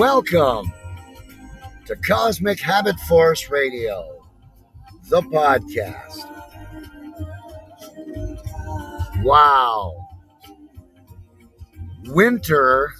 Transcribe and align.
welcome 0.00 0.72
to 1.84 1.94
Cosmic 1.94 2.58
Habit 2.58 2.98
Force 3.00 3.50
Radio, 3.50 4.24
the 5.10 5.20
podcast. 5.20 6.24
Wow. 9.22 9.94
Winter 12.06 12.94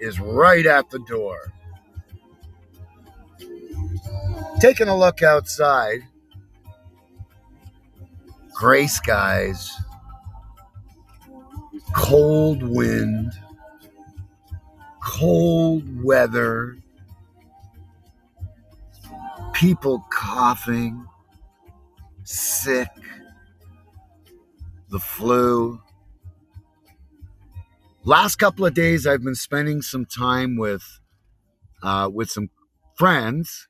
is 0.00 0.18
right 0.18 0.66
at 0.66 0.90
the 0.90 0.98
door. 0.98 1.38
Taking 4.60 4.88
a 4.88 4.98
look 4.98 5.22
outside, 5.22 6.00
gray 8.52 8.88
skies 8.88 9.70
cold 11.94 12.64
wind, 12.64 13.32
cold 15.04 16.02
weather, 16.02 16.76
people 19.52 20.04
coughing, 20.10 21.06
sick, 22.24 22.88
the 24.90 24.98
flu. 24.98 25.80
Last 28.04 28.36
couple 28.36 28.66
of 28.66 28.74
days, 28.74 29.06
I've 29.06 29.22
been 29.22 29.34
spending 29.34 29.82
some 29.82 30.06
time 30.06 30.56
with 30.56 31.00
uh, 31.82 32.10
with 32.12 32.30
some 32.30 32.50
friends. 32.96 33.68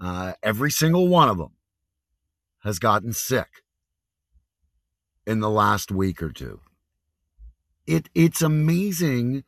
Uh, 0.00 0.32
every 0.42 0.70
single 0.70 1.08
one 1.08 1.28
of 1.28 1.38
them 1.38 1.52
has 2.64 2.78
gotten 2.78 3.12
sick 3.12 3.62
in 5.26 5.40
the 5.40 5.50
last 5.50 5.90
week 5.92 6.22
or 6.22 6.30
two 6.30 6.60
it 7.90 8.08
it's 8.14 8.40
amazing 8.40 9.44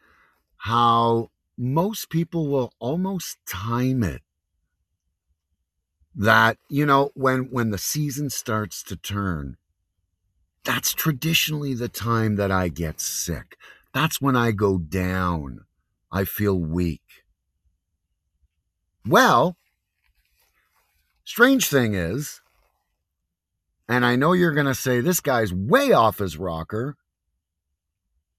how 0.62 1.30
most 1.58 2.10
people 2.10 2.48
will 2.48 2.72
almost 2.78 3.38
time 3.48 4.02
it 4.02 4.22
that 6.14 6.58
you 6.68 6.86
know 6.86 7.10
when 7.14 7.48
when 7.50 7.70
the 7.70 7.78
season 7.78 8.28
starts 8.30 8.82
to 8.82 8.96
turn 8.96 9.56
that's 10.64 10.94
traditionally 10.94 11.74
the 11.74 11.88
time 11.88 12.36
that 12.36 12.52
I 12.52 12.68
get 12.68 13.00
sick. 13.00 13.56
That's 13.92 14.20
when 14.20 14.36
I 14.36 14.52
go 14.52 14.78
down. 14.78 15.64
I 16.12 16.24
feel 16.24 16.58
weak. 16.58 17.02
Well 19.06 19.56
strange 21.24 21.66
thing 21.68 21.94
is 21.94 22.40
and 23.88 24.04
I 24.04 24.16
know 24.16 24.32
you're 24.32 24.52
going 24.52 24.66
to 24.66 24.74
say 24.74 25.00
this 25.00 25.20
guy's 25.20 25.52
way 25.52 25.92
off 25.92 26.18
his 26.18 26.36
rocker 26.36 26.96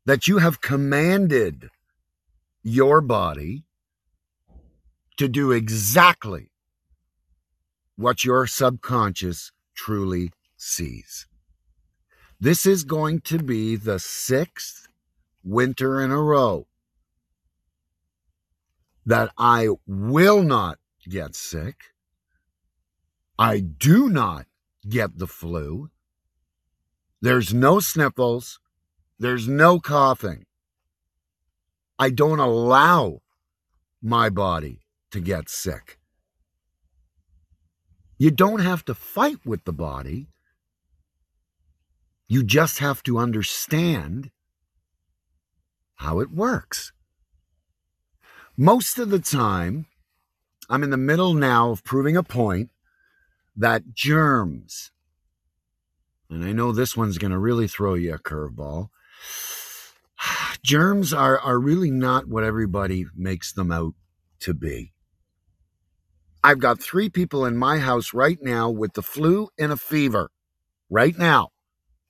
that 0.05 0.27
you 0.27 0.37
have 0.37 0.61
commanded 0.61 1.69
your 2.63 3.01
body 3.01 3.65
to 5.17 5.27
do 5.27 5.51
exactly 5.51 6.49
what 7.95 8.25
your 8.25 8.47
subconscious 8.47 9.51
truly 9.75 10.31
sees. 10.57 11.27
This 12.39 12.65
is 12.65 12.83
going 12.83 13.21
to 13.21 13.39
be 13.39 13.75
the 13.75 13.99
sixth 13.99 14.87
winter 15.43 16.01
in 16.01 16.11
a 16.11 16.21
row 16.21 16.67
that 19.05 19.31
I 19.37 19.69
will 19.85 20.41
not 20.41 20.79
get 21.07 21.35
sick. 21.35 21.93
I 23.37 23.59
do 23.59 24.09
not 24.09 24.45
get 24.87 25.17
the 25.17 25.27
flu. 25.27 25.89
There's 27.21 27.53
no 27.53 27.79
sniffles. 27.79 28.59
There's 29.19 29.47
no 29.47 29.79
coughing. 29.79 30.45
I 31.99 32.09
don't 32.09 32.39
allow 32.39 33.21
my 34.01 34.29
body 34.29 34.81
to 35.11 35.19
get 35.19 35.49
sick. 35.49 35.99
You 38.17 38.31
don't 38.31 38.59
have 38.59 38.85
to 38.85 38.93
fight 38.93 39.45
with 39.45 39.63
the 39.65 39.73
body. 39.73 40.27
You 42.27 42.43
just 42.43 42.79
have 42.79 43.03
to 43.03 43.17
understand 43.17 44.31
how 45.95 46.19
it 46.19 46.31
works. 46.31 46.91
Most 48.57 48.97
of 48.97 49.09
the 49.09 49.19
time, 49.19 49.87
I'm 50.69 50.83
in 50.83 50.89
the 50.89 50.97
middle 50.97 51.33
now 51.33 51.71
of 51.71 51.83
proving 51.83 52.15
a 52.17 52.23
point 52.23 52.69
that 53.55 53.93
germs, 53.93 54.91
and 56.29 56.43
I 56.43 56.51
know 56.51 56.71
this 56.71 56.97
one's 56.97 57.17
going 57.17 57.31
to 57.31 57.39
really 57.39 57.67
throw 57.67 57.93
you 57.93 58.13
a 58.13 58.19
curveball, 58.19 58.89
germs 60.63 61.13
are, 61.13 61.39
are 61.39 61.59
really 61.59 61.91
not 61.91 62.27
what 62.27 62.43
everybody 62.43 63.05
makes 63.15 63.51
them 63.51 63.71
out 63.71 63.93
to 64.39 64.53
be. 64.53 64.93
I've 66.43 66.59
got 66.59 66.81
three 66.81 67.09
people 67.09 67.45
in 67.45 67.55
my 67.57 67.79
house 67.79 68.13
right 68.13 68.37
now 68.41 68.69
with 68.69 68.93
the 68.93 69.01
flu 69.01 69.49
and 69.57 69.71
a 69.71 69.77
fever. 69.77 70.29
Right 70.89 71.17
now. 71.17 71.49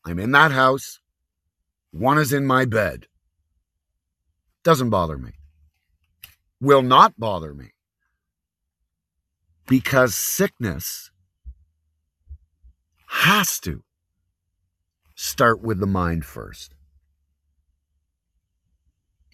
I'm 0.05 0.19
in 0.19 0.31
that 0.31 0.51
house. 0.51 0.99
One 1.91 2.17
is 2.17 2.33
in 2.33 2.45
my 2.45 2.65
bed. 2.65 3.05
Doesn't 4.63 4.89
bother 4.89 5.17
me. 5.17 5.31
Will 6.59 6.81
not 6.81 7.19
bother 7.19 7.53
me. 7.53 7.71
Because 9.67 10.15
sickness 10.15 11.11
has 13.07 13.59
to 13.59 13.83
start 15.15 15.61
with 15.61 15.79
the 15.79 15.87
mind 15.87 16.25
first. 16.25 16.73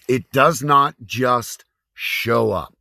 It 0.10 0.32
does 0.32 0.64
not 0.64 0.96
just 1.06 1.66
show 1.94 2.52
up. 2.52 2.74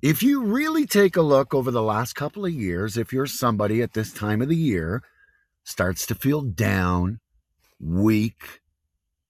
If 0.00 0.22
you 0.22 0.42
really 0.42 0.86
take 0.86 1.14
a 1.14 1.20
look 1.20 1.52
over 1.52 1.70
the 1.70 1.82
last 1.82 2.14
couple 2.14 2.46
of 2.46 2.54
years, 2.54 2.96
if 2.96 3.12
you're 3.12 3.26
somebody 3.26 3.82
at 3.82 3.92
this 3.92 4.14
time 4.14 4.40
of 4.40 4.48
the 4.48 4.56
year 4.56 5.02
starts 5.62 6.06
to 6.06 6.14
feel 6.14 6.40
down, 6.40 7.20
weak, 7.78 8.62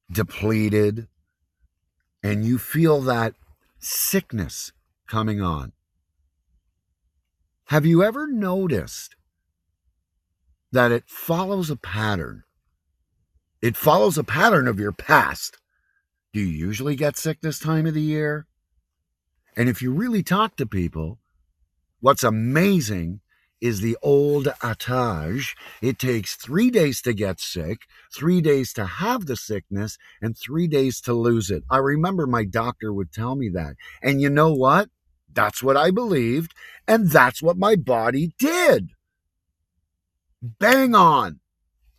depleted, 0.09 1.09
and 2.23 2.45
you 2.45 2.57
feel 2.57 3.01
that 3.01 3.35
sickness 3.81 4.71
coming 5.09 5.43
on, 5.43 5.73
have 7.65 7.85
you 7.85 8.05
ever 8.05 8.29
noticed 8.29 9.17
that 10.71 10.93
it 10.93 11.03
follows 11.09 11.69
a 11.69 11.77
pattern? 11.77 12.45
It 13.61 13.77
follows 13.77 14.17
a 14.17 14.23
pattern 14.23 14.69
of 14.69 14.79
your 14.79 14.93
past. 14.93 15.59
Do 16.37 16.43
you 16.43 16.67
usually 16.67 16.97
get 16.97 17.17
sick 17.17 17.41
this 17.41 17.59
time 17.59 17.87
of 17.87 17.95
the 17.95 18.03
year? 18.03 18.47
And 19.57 19.71
if 19.71 19.81
you 19.81 19.91
really 19.91 20.23
talk 20.23 20.55
to 20.57 20.67
people, 20.67 21.19
what's 22.01 22.23
amazing 22.23 23.21
is 23.59 23.81
the 23.81 23.97
old 24.03 24.47
adage 24.63 25.57
it 25.81 25.99
takes 25.99 26.35
three 26.35 26.71
days 26.71 27.01
to 27.01 27.15
get 27.15 27.41
sick, 27.41 27.79
three 28.15 28.43
days 28.43 28.75
to 28.75 28.85
have 28.85 29.25
the 29.25 29.35
sickness, 29.35 29.97
and 30.21 30.37
three 30.37 30.69
days 30.69 31.01
to 31.01 31.15
lose 31.15 31.51
it. 31.51 31.63
I 31.71 31.79
remember 31.79 32.27
my 32.27 32.45
doctor 32.45 32.93
would 32.93 33.13
tell 33.13 33.35
me 33.35 33.49
that. 33.55 33.77
And 34.03 34.21
you 34.21 34.29
know 34.29 34.53
what? 34.53 34.91
That's 35.33 35.63
what 35.63 35.79
I 35.79 35.91
believed, 35.91 36.53
and 36.87 37.09
that's 37.09 37.41
what 37.41 37.57
my 37.57 37.77
body 37.77 38.35
did. 38.39 38.91
Bang 40.43 40.95
on. 40.95 41.41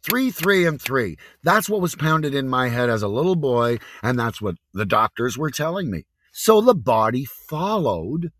Three, 0.08 0.32
three, 0.32 0.66
and 0.66 0.82
three. 0.82 1.18
That's 1.44 1.68
what 1.68 1.82
was 1.82 1.96
pounded 1.96 2.34
in 2.34 2.48
my 2.48 2.70
head 2.70 2.90
as 2.90 3.04
a 3.04 3.10
little 3.10 3.36
boy, 3.36 3.80
and 4.02 4.18
that's 4.18 4.42
what 4.42 4.56
the 4.74 4.86
doctors 4.86 5.38
were 5.38 5.52
telling 5.52 5.92
me. 5.92 6.06
So 6.32 6.62
the 6.62 6.74
body 6.74 7.26
followed 7.26 8.32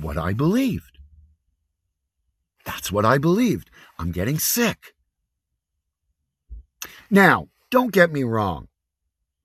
what 0.00 0.18
I 0.18 0.32
believed. 0.32 0.98
That's 2.64 2.90
what 2.90 3.04
I 3.04 3.18
believed. 3.18 3.70
I'm 4.00 4.10
getting 4.10 4.40
sick. 4.40 4.94
Now, 7.08 7.46
don't 7.70 7.92
get 7.92 8.12
me 8.12 8.24
wrong. 8.24 8.66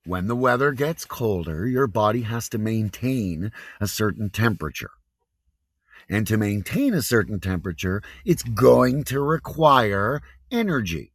When 0.04 0.26
the 0.26 0.36
weather 0.36 0.72
gets 0.72 1.06
colder, 1.06 1.68
your 1.68 1.86
body 1.86 2.24
has 2.24 2.50
to 2.50 2.58
maintain 2.58 3.52
a 3.80 3.88
certain 3.88 4.32
temperature. 4.32 4.92
And 6.10 6.26
to 6.26 6.38
maintain 6.38 6.94
a 6.94 7.02
certain 7.02 7.40
temperature, 7.40 8.02
it's 8.26 8.42
going 8.42 9.04
to 9.06 9.20
require 9.20 10.22
energy. 10.52 11.14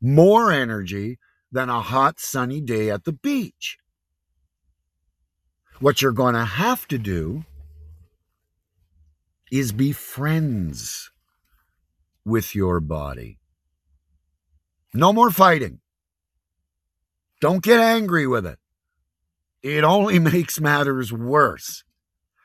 More 0.00 0.52
energy 0.52 1.18
than 1.50 1.68
a 1.68 1.80
hot, 1.80 2.20
sunny 2.20 2.60
day 2.60 2.90
at 2.90 3.04
the 3.04 3.12
beach. 3.12 3.78
What 5.80 6.00
you're 6.00 6.12
going 6.12 6.34
to 6.34 6.44
have 6.44 6.88
to 6.88 6.98
do 6.98 7.44
is 9.50 9.72
be 9.72 9.92
friends 9.92 11.10
with 12.24 12.54
your 12.54 12.80
body. 12.80 13.38
No 14.92 15.12
more 15.12 15.30
fighting. 15.30 15.80
Don't 17.40 17.62
get 17.62 17.78
angry 17.78 18.26
with 18.26 18.46
it. 18.46 18.58
It 19.62 19.84
only 19.84 20.18
makes 20.32 20.60
matters 20.60 21.12
worse. 21.12 21.84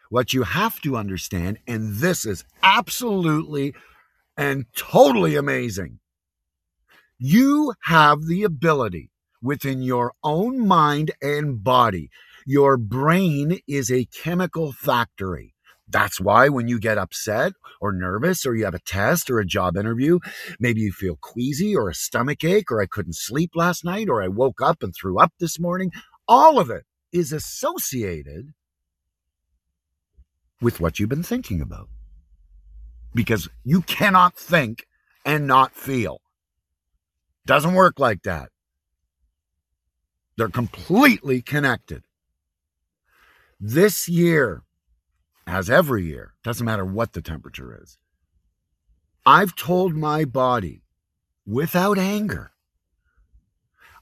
What 0.10 0.34
you 0.34 0.44
have 0.44 0.82
to 0.82 0.98
understand, 0.98 1.60
and 1.66 1.96
this 1.96 2.26
is 2.26 2.44
absolutely 2.62 3.74
and 4.38 4.66
totally 4.76 5.36
amazing, 5.36 6.00
you 7.18 7.74
have 7.84 8.26
the 8.26 8.44
ability 8.44 9.12
within 9.42 9.82
your 9.82 10.14
own 10.24 10.68
mind 10.68 11.12
and 11.22 11.64
body 11.64 12.10
your 12.46 12.78
brain 12.78 13.60
is 13.68 13.92
a 13.92 14.06
chemical 14.06 14.72
factory. 14.72 15.54
That's 15.88 16.20
why 16.22 16.50
when 16.50 16.68
you 16.68 16.80
get 16.80 16.98
upset 16.98 17.54
or 17.82 17.92
nervous 17.92 18.46
or 18.46 18.56
you 18.56 18.66
have 18.66 18.74
a 18.74 18.80
test 18.80 19.30
or 19.30 19.40
a 19.40 19.46
job 19.46 19.76
interview, 19.76 20.20
maybe 20.60 20.82
you 20.82 20.92
feel 20.92 21.18
queasy 21.20 21.76
or 21.76 21.90
a 21.90 21.94
stomach 21.94 22.44
ache 22.44 22.72
or 22.72 22.82
I 22.82 22.86
couldn't 22.86 23.16
sleep 23.16 23.52
last 23.56 23.84
night 23.84 24.08
or 24.10 24.24
I 24.24 24.28
woke 24.28 24.62
up 24.62 24.84
and 24.84 24.94
threw 24.96 25.20
up 25.20 25.34
this 25.40 25.60
morning, 25.60 25.92
all 26.28 26.60
of 26.60 26.70
it 26.70 26.86
is 27.12 27.34
associated 27.34 28.54
with 30.62 30.80
what 30.80 31.00
you've 31.00 31.10
been 31.10 31.24
thinking 31.24 31.62
about. 31.62 31.90
Because 33.14 33.50
you 33.64 33.82
cannot 33.82 34.36
think 34.36 34.88
and 35.26 35.48
not 35.48 35.76
feel. 35.76 36.22
Doesn't 37.46 37.74
work 37.74 38.00
like 38.00 38.24
that. 38.24 38.50
They're 40.38 40.50
completely 40.50 41.42
connected. 41.42 42.04
This 43.60 44.08
year, 44.08 44.64
as 45.46 45.70
every 45.70 46.06
year, 46.06 46.34
doesn't 46.44 46.66
matter 46.66 46.86
what 46.86 47.14
the 47.14 47.22
temperature 47.22 47.80
is, 47.82 47.98
I've 49.26 49.56
told 49.56 49.96
my 49.96 50.26
body 50.26 50.84
without 51.46 51.98
anger, 51.98 52.54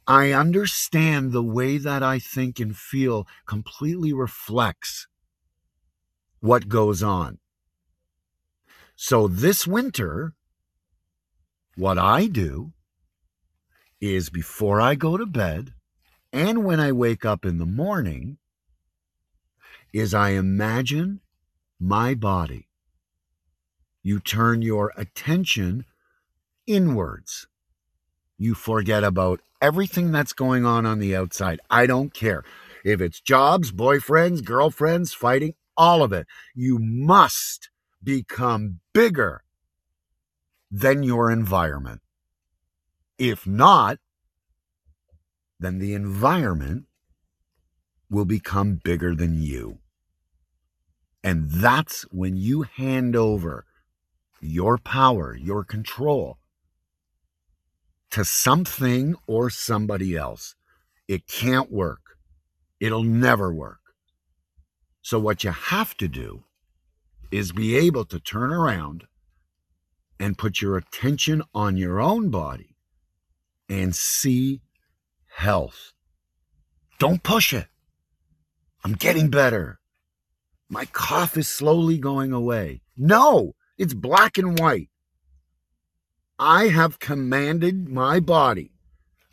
I 0.07 0.31
understand 0.31 1.31
the 1.31 1.43
way 1.43 1.77
that 1.77 2.01
I 2.01 2.19
think 2.19 2.59
and 2.59 2.75
feel 2.75 3.27
completely 3.45 4.13
reflects 4.13 5.07
what 6.39 6.69
goes 6.69 7.03
on. 7.03 7.39
So 9.01 9.29
this 9.29 9.65
winter, 9.65 10.33
what 11.77 11.97
I 11.97 12.25
do 12.25 12.73
is 14.01 14.29
before 14.29 14.81
I 14.81 14.95
go 14.95 15.15
to 15.15 15.25
bed 15.25 15.71
and 16.33 16.65
when 16.65 16.81
I 16.81 16.91
wake 16.91 17.23
up 17.23 17.45
in 17.45 17.59
the 17.59 17.65
morning, 17.65 18.39
is 19.93 20.13
I 20.13 20.31
imagine 20.31 21.21
my 21.79 22.13
body. 22.13 22.67
You 24.03 24.19
turn 24.19 24.61
your 24.63 24.91
attention 24.97 25.85
inwards. 26.67 27.47
You 28.37 28.53
forget 28.53 29.05
about 29.05 29.39
everything 29.61 30.11
that's 30.11 30.33
going 30.33 30.65
on 30.65 30.85
on 30.85 30.99
the 30.99 31.15
outside. 31.15 31.61
I 31.69 31.85
don't 31.85 32.13
care. 32.13 32.43
If 32.83 32.99
it's 32.99 33.21
jobs, 33.21 33.71
boyfriends, 33.71 34.43
girlfriends, 34.43 35.13
fighting, 35.13 35.53
all 35.77 36.03
of 36.03 36.11
it, 36.11 36.27
you 36.53 36.79
must 36.79 37.69
become 38.03 38.79
bigger 38.93 39.43
than 40.71 41.03
your 41.03 41.31
environment. 41.31 42.01
If 43.17 43.45
not, 43.45 43.99
then 45.59 45.79
the 45.79 45.93
environment 45.93 46.85
will 48.09 48.25
become 48.25 48.79
bigger 48.83 49.13
than 49.13 49.41
you. 49.41 49.79
And 51.23 51.49
that's 51.51 52.03
when 52.11 52.37
you 52.37 52.61
hand 52.63 53.15
over 53.15 53.65
your 54.41 54.77
power, 54.77 55.35
your 55.35 55.63
control 55.65 56.37
to 58.11 58.23
something 58.23 59.15
or 59.27 59.49
somebody 59.49 60.15
else. 60.15 60.55
It 61.07 61.27
can't 61.27 61.71
work. 61.71 62.17
It'll 62.79 63.03
never 63.03 63.53
work. 63.53 63.79
So, 65.01 65.19
what 65.19 65.43
you 65.43 65.51
have 65.51 65.95
to 65.97 66.07
do 66.07 66.43
is 67.31 67.51
be 67.51 67.75
able 67.75 68.05
to 68.05 68.19
turn 68.19 68.51
around 68.51 69.05
and 70.19 70.37
put 70.37 70.61
your 70.61 70.77
attention 70.77 71.41
on 71.53 71.77
your 71.77 71.99
own 71.99 72.29
body 72.29 72.75
and 73.69 73.95
see 73.95 74.61
health. 75.35 75.93
Don't 76.97 77.23
push 77.23 77.53
it. 77.53 77.67
I'm 78.83 78.93
getting 78.93 79.29
better. 79.29 79.79
My 80.69 80.85
cough 80.85 81.37
is 81.37 81.47
slowly 81.47 81.97
going 81.97 82.31
away. 82.33 82.81
No, 82.97 83.53
it's 83.77 83.93
black 83.93 84.37
and 84.37 84.59
white. 84.59 84.89
I 86.37 86.67
have 86.67 86.99
commanded 86.99 87.89
my 87.89 88.19
body 88.19 88.71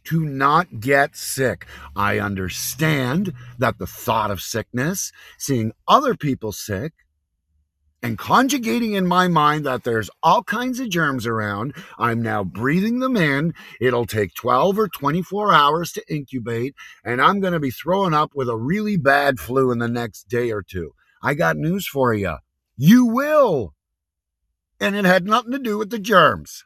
to 0.05 0.25
not 0.25 0.81
get 0.81 1.17
sick. 1.17 1.67
I 1.95 2.19
understand 2.19 3.33
that 3.59 3.79
the 3.79 3.87
thought 3.87 4.31
of 4.31 4.41
sickness, 4.41 5.13
seeing 5.39 5.73
other 5.87 6.15
people 6.15 6.53
sick, 6.53 6.93
and 8.03 8.19
conjugating 8.19 8.93
in 8.93 9.07
my 9.07 9.27
mind 9.29 9.65
that 9.67 9.85
there's 9.85 10.11
all 10.23 10.43
kinds 10.43 10.81
of 10.81 10.91
germs 10.91 11.27
around. 11.27 11.75
I'm 11.99 12.23
now 12.23 12.45
breathing 12.45 13.01
them 13.01 13.17
in. 13.17 13.55
It'll 13.81 14.07
take 14.07 14.35
12 14.35 14.79
or 14.79 14.89
24 14.89 15.53
hours 15.53 15.93
to 15.93 16.05
incubate, 16.13 16.75
and 17.05 17.21
I'm 17.21 17.41
going 17.41 17.53
to 17.53 17.61
be 17.61 17.71
throwing 17.71 18.15
up 18.15 18.33
with 18.35 18.49
a 18.49 18.57
really 18.57 18.97
bad 18.97 19.41
flu 19.41 19.71
in 19.73 19.79
the 19.79 19.89
next 19.89 20.29
day 20.29 20.51
or 20.51 20.63
two. 20.63 20.93
I 21.23 21.35
got 21.35 21.57
news 21.57 21.87
for 21.87 22.15
you. 22.15 22.37
You 22.77 23.07
will. 23.07 23.75
And 24.79 24.95
it 24.95 25.05
had 25.05 25.25
nothing 25.25 25.53
to 25.53 25.59
do 25.59 25.79
with 25.79 25.91
the 25.91 25.99
germs. 25.99 26.65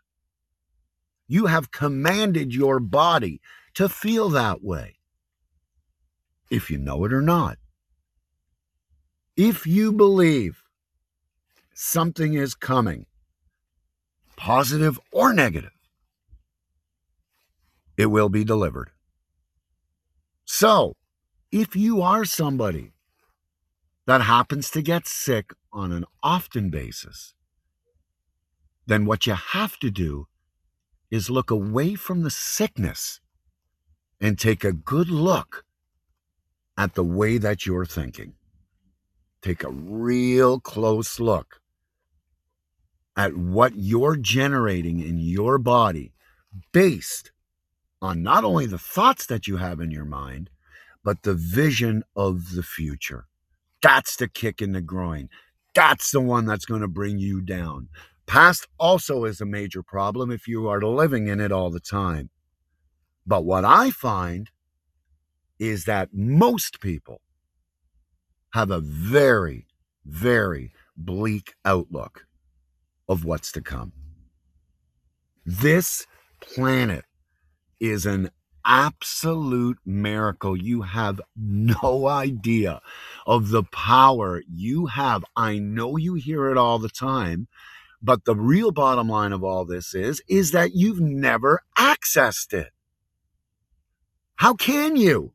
You 1.28 1.46
have 1.46 1.70
commanded 1.70 2.52
your 2.52 2.80
body 2.80 3.40
to 3.74 3.88
feel 3.88 4.28
that 4.30 4.62
way, 4.64 4.96
if 6.50 6.70
you 6.70 6.78
know 6.78 7.04
it 7.04 7.12
or 7.12 7.22
not. 7.22 7.56
If 9.36 9.64
you 9.64 9.92
believe 9.92 10.64
something 11.74 12.34
is 12.34 12.54
coming, 12.54 13.06
positive 14.36 14.98
or 15.12 15.32
negative, 15.32 15.72
it 17.96 18.06
will 18.06 18.28
be 18.28 18.44
delivered. 18.44 18.90
So, 20.44 20.96
if 21.52 21.76
you 21.76 22.02
are 22.02 22.24
somebody 22.24 22.92
that 24.06 24.22
happens 24.22 24.70
to 24.70 24.82
get 24.82 25.06
sick 25.06 25.52
on 25.72 25.92
an 25.92 26.04
often 26.22 26.70
basis, 26.70 27.34
then 28.86 29.06
what 29.06 29.26
you 29.26 29.34
have 29.34 29.78
to 29.78 29.90
do 29.90 30.26
is 31.10 31.30
look 31.30 31.50
away 31.50 31.94
from 31.94 32.22
the 32.22 32.30
sickness 32.30 33.20
and 34.20 34.38
take 34.38 34.64
a 34.64 34.72
good 34.72 35.08
look 35.08 35.64
at 36.76 36.94
the 36.94 37.04
way 37.04 37.38
that 37.38 37.66
you're 37.66 37.86
thinking. 37.86 38.34
Take 39.42 39.62
a 39.62 39.70
real 39.70 40.60
close 40.60 41.20
look 41.20 41.59
at 43.16 43.36
what 43.36 43.72
you're 43.76 44.16
generating 44.16 45.00
in 45.00 45.18
your 45.18 45.58
body 45.58 46.12
based 46.72 47.32
on 48.02 48.22
not 48.22 48.44
only 48.44 48.66
the 48.66 48.78
thoughts 48.78 49.26
that 49.26 49.46
you 49.46 49.58
have 49.58 49.80
in 49.80 49.90
your 49.90 50.04
mind, 50.04 50.50
but 51.04 51.22
the 51.22 51.34
vision 51.34 52.02
of 52.16 52.54
the 52.54 52.62
future. 52.62 53.26
That's 53.82 54.16
the 54.16 54.28
kick 54.28 54.60
in 54.62 54.72
the 54.72 54.80
groin. 54.80 55.28
That's 55.74 56.10
the 56.10 56.20
one 56.20 56.46
that's 56.46 56.64
going 56.64 56.82
to 56.82 56.88
bring 56.88 57.18
you 57.18 57.40
down. 57.40 57.88
Past 58.26 58.68
also 58.78 59.24
is 59.24 59.40
a 59.40 59.46
major 59.46 59.82
problem 59.82 60.30
if 60.30 60.46
you 60.46 60.68
are 60.68 60.80
living 60.82 61.28
in 61.28 61.40
it 61.40 61.52
all 61.52 61.70
the 61.70 61.80
time. 61.80 62.30
But 63.26 63.44
what 63.44 63.64
I 63.64 63.90
find 63.90 64.50
is 65.58 65.84
that 65.84 66.10
most 66.12 66.80
people 66.80 67.20
have 68.54 68.70
a 68.70 68.80
very, 68.80 69.66
very 70.04 70.72
bleak 70.96 71.54
outlook 71.64 72.26
of 73.10 73.24
what's 73.24 73.50
to 73.52 73.60
come. 73.60 73.92
This 75.44 76.06
planet 76.40 77.04
is 77.80 78.06
an 78.06 78.30
absolute 78.64 79.78
miracle. 79.84 80.56
You 80.56 80.82
have 80.82 81.20
no 81.36 82.06
idea 82.06 82.80
of 83.26 83.48
the 83.48 83.64
power 83.64 84.42
you 84.48 84.86
have. 84.86 85.24
I 85.36 85.58
know 85.58 85.96
you 85.96 86.14
hear 86.14 86.50
it 86.50 86.56
all 86.56 86.78
the 86.78 86.88
time, 86.88 87.48
but 88.00 88.24
the 88.24 88.36
real 88.36 88.70
bottom 88.70 89.08
line 89.08 89.32
of 89.32 89.42
all 89.42 89.64
this 89.64 89.92
is 89.92 90.22
is 90.28 90.52
that 90.52 90.74
you've 90.74 91.00
never 91.00 91.62
accessed 91.76 92.52
it. 92.52 92.70
How 94.36 94.54
can 94.54 94.94
you? 94.96 95.32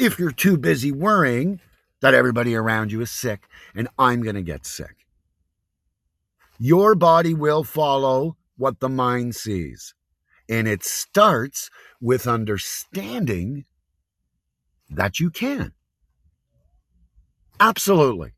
If 0.00 0.18
you're 0.18 0.32
too 0.32 0.56
busy 0.56 0.90
worrying 0.90 1.60
that 2.00 2.14
everybody 2.14 2.56
around 2.56 2.90
you 2.90 3.00
is 3.02 3.10
sick 3.10 3.44
and 3.74 3.88
I'm 3.96 4.22
going 4.22 4.36
to 4.36 4.42
get 4.42 4.66
sick. 4.66 5.07
Your 6.58 6.94
body 6.94 7.34
will 7.34 7.64
follow 7.64 8.36
what 8.56 8.80
the 8.80 8.88
mind 8.88 9.36
sees. 9.36 9.94
And 10.48 10.66
it 10.66 10.82
starts 10.82 11.70
with 12.00 12.26
understanding 12.26 13.64
that 14.90 15.20
you 15.20 15.30
can. 15.30 15.72
Absolutely. 17.60 18.32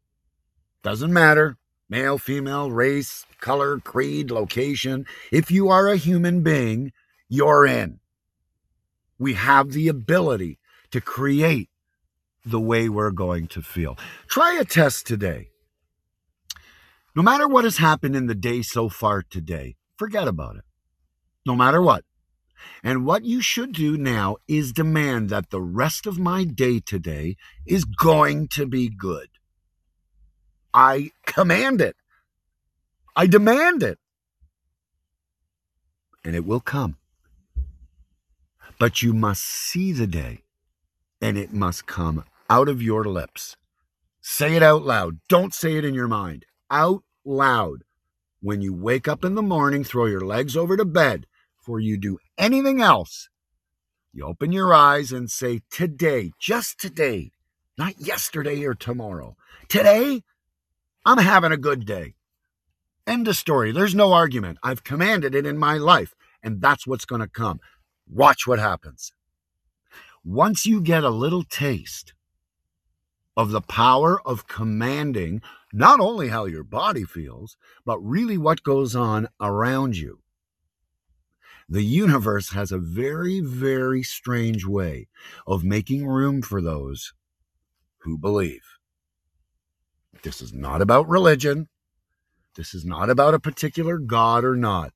Doesn't 0.82 1.12
matter 1.12 1.56
male, 1.88 2.18
female, 2.18 2.70
race, 2.70 3.26
color, 3.40 3.80
creed, 3.80 4.30
location. 4.30 5.04
If 5.32 5.50
you 5.50 5.68
are 5.68 5.88
a 5.88 5.96
human 5.96 6.42
being, 6.42 6.92
you're 7.28 7.66
in. 7.66 7.98
We 9.18 9.34
have 9.34 9.72
the 9.72 9.88
ability 9.88 10.58
to 10.92 11.00
create 11.00 11.68
the 12.44 12.60
way 12.60 12.88
we're 12.88 13.10
going 13.10 13.48
to 13.48 13.60
feel. 13.60 13.98
Try 14.28 14.56
a 14.58 14.64
test 14.64 15.06
today. 15.06 15.49
No 17.20 17.24
matter 17.24 17.46
what 17.46 17.64
has 17.64 17.76
happened 17.76 18.16
in 18.16 18.28
the 18.28 18.34
day 18.34 18.62
so 18.62 18.88
far 18.88 19.22
today, 19.22 19.76
forget 19.98 20.26
about 20.26 20.56
it. 20.56 20.64
No 21.44 21.54
matter 21.54 21.82
what. 21.82 22.02
And 22.82 23.04
what 23.04 23.26
you 23.26 23.42
should 23.42 23.74
do 23.74 23.98
now 23.98 24.38
is 24.48 24.72
demand 24.72 25.28
that 25.28 25.50
the 25.50 25.60
rest 25.60 26.06
of 26.06 26.18
my 26.18 26.44
day 26.44 26.80
today 26.80 27.36
is 27.66 27.84
going 27.84 28.48
to 28.52 28.64
be 28.64 28.88
good. 28.88 29.28
I 30.72 31.10
command 31.26 31.82
it. 31.82 31.94
I 33.14 33.26
demand 33.26 33.82
it. 33.82 33.98
And 36.24 36.34
it 36.34 36.46
will 36.46 36.60
come. 36.60 36.96
But 38.78 39.02
you 39.02 39.12
must 39.12 39.44
see 39.44 39.92
the 39.92 40.06
day, 40.06 40.44
and 41.20 41.36
it 41.36 41.52
must 41.52 41.84
come 41.84 42.24
out 42.48 42.70
of 42.70 42.80
your 42.80 43.04
lips. 43.04 43.58
Say 44.22 44.56
it 44.56 44.62
out 44.62 44.86
loud. 44.86 45.18
Don't 45.28 45.52
say 45.52 45.76
it 45.76 45.84
in 45.84 45.92
your 45.92 46.08
mind. 46.08 46.46
Out 46.70 47.02
loud. 47.24 47.84
When 48.40 48.60
you 48.60 48.72
wake 48.72 49.06
up 49.06 49.24
in 49.24 49.34
the 49.34 49.42
morning, 49.42 49.84
throw 49.84 50.06
your 50.06 50.20
legs 50.20 50.56
over 50.56 50.76
to 50.76 50.84
bed 50.84 51.26
before 51.58 51.80
you 51.80 51.96
do 51.96 52.18
anything 52.38 52.80
else. 52.80 53.28
You 54.12 54.24
open 54.24 54.50
your 54.50 54.74
eyes 54.74 55.12
and 55.12 55.30
say, 55.30 55.60
Today, 55.70 56.32
just 56.40 56.80
today, 56.80 57.32
not 57.78 58.00
yesterday 58.00 58.64
or 58.64 58.74
tomorrow. 58.74 59.36
Today, 59.68 60.22
I'm 61.04 61.18
having 61.18 61.52
a 61.52 61.56
good 61.56 61.86
day. 61.86 62.14
End 63.06 63.28
of 63.28 63.36
story. 63.36 63.72
There's 63.72 63.94
no 63.94 64.12
argument. 64.12 64.58
I've 64.62 64.84
commanded 64.84 65.34
it 65.34 65.46
in 65.46 65.58
my 65.58 65.78
life, 65.78 66.14
and 66.42 66.60
that's 66.60 66.86
what's 66.86 67.04
going 67.04 67.20
to 67.20 67.28
come. 67.28 67.60
Watch 68.08 68.46
what 68.46 68.58
happens. 68.58 69.12
Once 70.24 70.66
you 70.66 70.80
get 70.80 71.04
a 71.04 71.10
little 71.10 71.42
taste 71.42 72.12
of 73.36 73.50
the 73.50 73.60
power 73.60 74.20
of 74.26 74.48
commanding 74.48 75.40
not 75.72 76.00
only 76.00 76.28
how 76.28 76.44
your 76.44 76.64
body 76.64 77.04
feels, 77.04 77.56
but 77.84 77.98
really 77.98 78.36
what 78.36 78.62
goes 78.62 78.96
on 78.96 79.28
around 79.40 79.96
you, 79.96 80.20
the 81.68 81.82
universe 81.82 82.50
has 82.50 82.72
a 82.72 82.78
very, 82.78 83.40
very 83.40 84.02
strange 84.02 84.66
way 84.66 85.06
of 85.46 85.62
making 85.62 86.04
room 86.04 86.42
for 86.42 86.60
those 86.60 87.12
who 87.98 88.18
believe. 88.18 88.64
This 90.22 90.40
is 90.40 90.52
not 90.52 90.82
about 90.82 91.08
religion. 91.08 91.68
This 92.56 92.74
is 92.74 92.84
not 92.84 93.08
about 93.08 93.34
a 93.34 93.38
particular 93.38 93.98
God 93.98 94.44
or 94.44 94.56
not. 94.56 94.92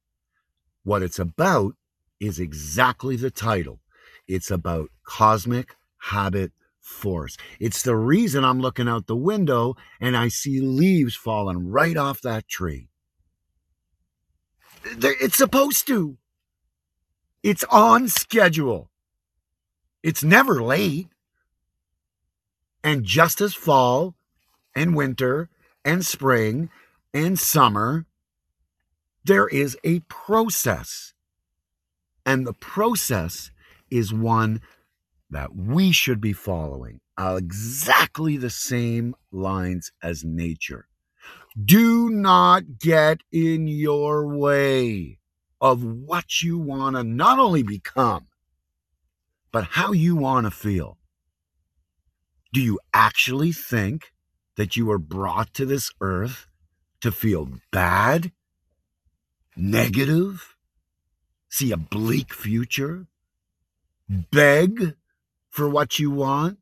What 0.83 1.03
it's 1.03 1.21
about 1.21 1.75
is 2.19 2.41
exactly 2.41 3.17
the 3.17 3.31
title 3.31 3.81
it's 4.26 4.50
about 4.50 4.88
cosmic 5.05 5.76
habit 5.99 6.53
force. 6.85 7.37
It's 7.59 7.83
the 7.83 7.97
reason 7.97 8.45
I'm 8.45 8.61
looking 8.61 8.88
out 8.88 9.07
the 9.07 9.17
window 9.17 9.75
and 10.00 10.17
I 10.17 10.29
see 10.29 10.61
leaves 10.61 11.14
falling 11.14 11.71
right 11.71 11.97
off 11.97 12.21
that 12.21 12.47
tree. 12.47 12.88
It's 14.85 15.38
supposed 15.38 15.87
to. 15.87 16.19
It's 17.43 17.64
on 17.71 18.09
schedule. 18.09 18.91
It's 20.03 20.23
never 20.23 20.62
late. 20.62 21.09
And 22.83 23.03
just 23.05 23.41
as 23.41 23.55
fall 23.55 24.14
and 24.76 24.95
winter 24.95 25.49
and 25.87 26.05
spring 26.05 26.69
and 27.14 27.38
summer, 27.38 28.05
there 29.25 29.49
is 29.49 29.79
a 29.85 30.00
process. 30.00 31.14
And 32.26 32.47
the 32.47 32.53
process 32.53 33.50
is 33.91 34.12
one 34.12 34.61
that 35.35 35.57
we 35.57 35.91
should 35.91 36.21
be 36.21 36.33
following 36.33 37.00
exactly 37.19 38.37
the 38.37 38.49
same 38.49 39.17
lines 39.33 39.91
as 40.00 40.23
nature. 40.25 40.87
Do 41.61 42.09
not 42.09 42.79
get 42.79 43.21
in 43.33 43.67
your 43.67 44.29
way 44.29 45.19
of 45.61 45.83
what 45.83 46.41
you 46.41 46.57
want 46.59 46.95
to 46.95 47.03
not 47.03 47.41
only 47.41 47.64
become, 47.64 48.29
but 49.50 49.64
how 49.64 49.91
you 49.91 50.14
want 50.14 50.47
to 50.47 50.53
feel. 50.53 50.99
Do 52.53 52.61
you 52.61 52.79
actually 52.93 53.50
think 53.50 54.12
that 54.57 54.76
you 54.76 54.87
were 54.87 55.00
brought 55.00 55.53
to 55.55 55.67
this 55.67 55.91
earth 56.00 56.47
to 57.00 57.11
feel 57.11 57.49
bad, 57.73 58.31
negative, 59.57 60.55
see 61.49 61.73
a 61.73 61.76
bleak 61.76 62.33
future, 62.33 63.09
beg 64.09 64.95
for 65.55 65.69
what 65.69 66.01
you 66.01 66.11
want? 66.11 66.59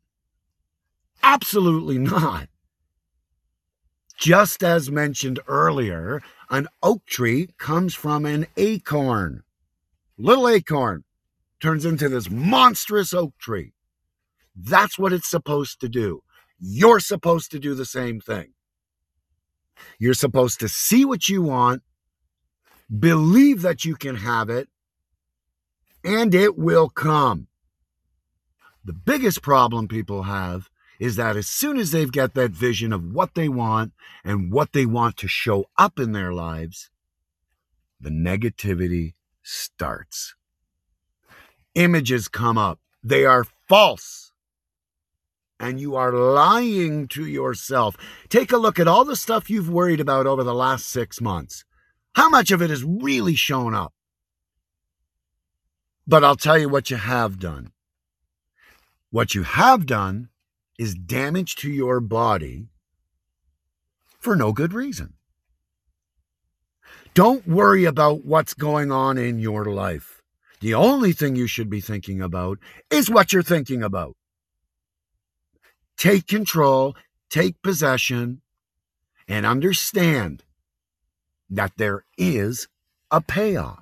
Absolutely 1.23 1.97
not. 1.97 2.49
Just 4.19 4.63
as 4.63 4.91
mentioned 4.91 5.41
earlier, 5.49 6.21
an 6.51 6.69
oak 6.83 7.07
tree 7.07 7.49
comes 7.57 7.95
from 7.95 8.27
an 8.27 8.47
acorn. 8.59 9.45
Little 10.19 10.47
acorn 10.47 11.05
turns 11.59 11.87
into 11.87 12.11
this 12.11 12.29
monstrous 12.29 13.15
oak 13.15 13.33
tree. 13.39 13.73
That's 14.55 14.99
what 14.99 15.15
it's 15.15 15.31
supposed 15.31 15.81
to 15.81 15.89
do. 15.89 16.23
You're 16.61 17.01
supposed 17.01 17.51
to 17.53 17.59
do 17.59 17.75
the 17.75 17.87
same 17.87 18.21
thing. 18.21 18.53
You're 19.99 20.13
supposed 20.13 20.61
to 20.61 20.69
see 20.69 21.07
what 21.07 21.31
you 21.31 21.41
want, 21.41 21.83
believe 22.97 23.63
that 23.63 23.87
you 23.87 23.97
can 23.97 24.17
have 24.17 24.51
it, 24.51 24.69
and 26.05 26.35
it 26.35 26.59
will 26.59 26.91
come. 26.91 27.49
The 28.85 28.93
biggest 28.93 29.43
problem 29.43 29.87
people 29.87 30.25
have 30.25 30.69
is 30.99 31.17
that 31.17 31.37
as 31.37 31.47
soon 31.47 31.79
as 31.79 31.91
they've 31.91 32.12
got 32.12 32.35
that 32.35 32.51
vision 32.51 32.93
of 32.93 33.12
what 33.12 33.35
they 33.35 33.49
want 33.49 33.93
and 34.25 34.53
what 34.53 34.73
they 34.73 34.87
want 34.87 35.17
to 35.19 35.29
show 35.29 35.67
up 35.79 35.99
in 35.99 36.12
their 36.12 36.33
lives, 36.33 36.91
the 38.01 38.11
negativity 38.11 39.15
starts. 39.43 40.35
Images 41.75 42.29
come 42.29 42.59
up, 42.59 42.81
they 43.03 43.25
are 43.25 43.47
false. 43.69 44.33
And 45.59 45.81
you 45.81 45.95
are 45.95 46.12
lying 46.12 47.07
to 47.09 47.25
yourself. 47.25 47.97
Take 48.29 48.51
a 48.51 48.57
look 48.57 48.81
at 48.81 48.89
all 48.89 49.05
the 49.05 49.15
stuff 49.15 49.49
you've 49.49 49.71
worried 49.71 50.01
about 50.01 50.27
over 50.27 50.43
the 50.43 50.55
last 50.55 50.89
six 50.89 51.21
months. 51.21 51.65
How 52.15 52.29
much 52.29 52.51
of 52.51 52.61
it 52.61 52.71
has 52.71 52.83
really 52.83 53.37
shown 53.37 53.73
up? 53.73 53.93
But 56.05 56.25
I'll 56.25 56.37
tell 56.37 56.59
you 56.59 56.69
what 56.69 56.91
you 56.91 56.97
have 56.97 57.39
done. 57.39 57.71
What 59.12 59.35
you 59.35 59.42
have 59.42 59.85
done 59.85 60.31
is 60.78 60.95
damage 60.95 61.54
to 61.57 61.71
your 61.71 62.00
body 62.00 62.71
for 64.19 64.35
no 64.35 64.54
good 64.54 64.73
reason. 64.73 65.12
Don't 67.12 67.47
worry 67.47 67.85
about 67.85 68.25
what's 68.25 68.54
going 68.54 68.90
on 68.90 69.19
in 69.19 69.38
your 69.38 69.66
life. 69.66 70.23
The 70.61 70.73
only 70.73 71.12
thing 71.12 71.37
you 71.37 71.47
should 71.47 71.69
be 71.69 71.83
thinking 71.83 72.23
about 72.23 72.59
is 72.88 73.11
what 73.11 73.35
you're 73.35 73.42
thinking 73.42 73.83
about. 73.83 74.16
Take 75.99 76.26
control, 76.26 76.97
take 77.28 77.61
possession, 77.61 78.40
and 79.28 79.45
understand 79.45 80.42
that 81.50 81.73
there 81.76 82.07
is 82.16 82.66
a 83.11 83.21
payoff. 83.21 83.82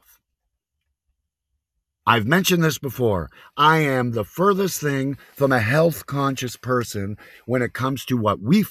I've 2.11 2.27
mentioned 2.27 2.65
this 2.65 2.77
before. 2.77 3.31
I 3.57 3.79
am 3.79 4.11
the 4.11 4.25
furthest 4.25 4.81
thing 4.81 5.17
from 5.33 5.53
a 5.53 5.61
health 5.61 6.07
conscious 6.07 6.57
person 6.57 7.17
when 7.47 7.63
it 7.63 7.73
comes 7.73 8.05
to 8.07 8.17
what 8.17 8.41
we, 8.41 8.65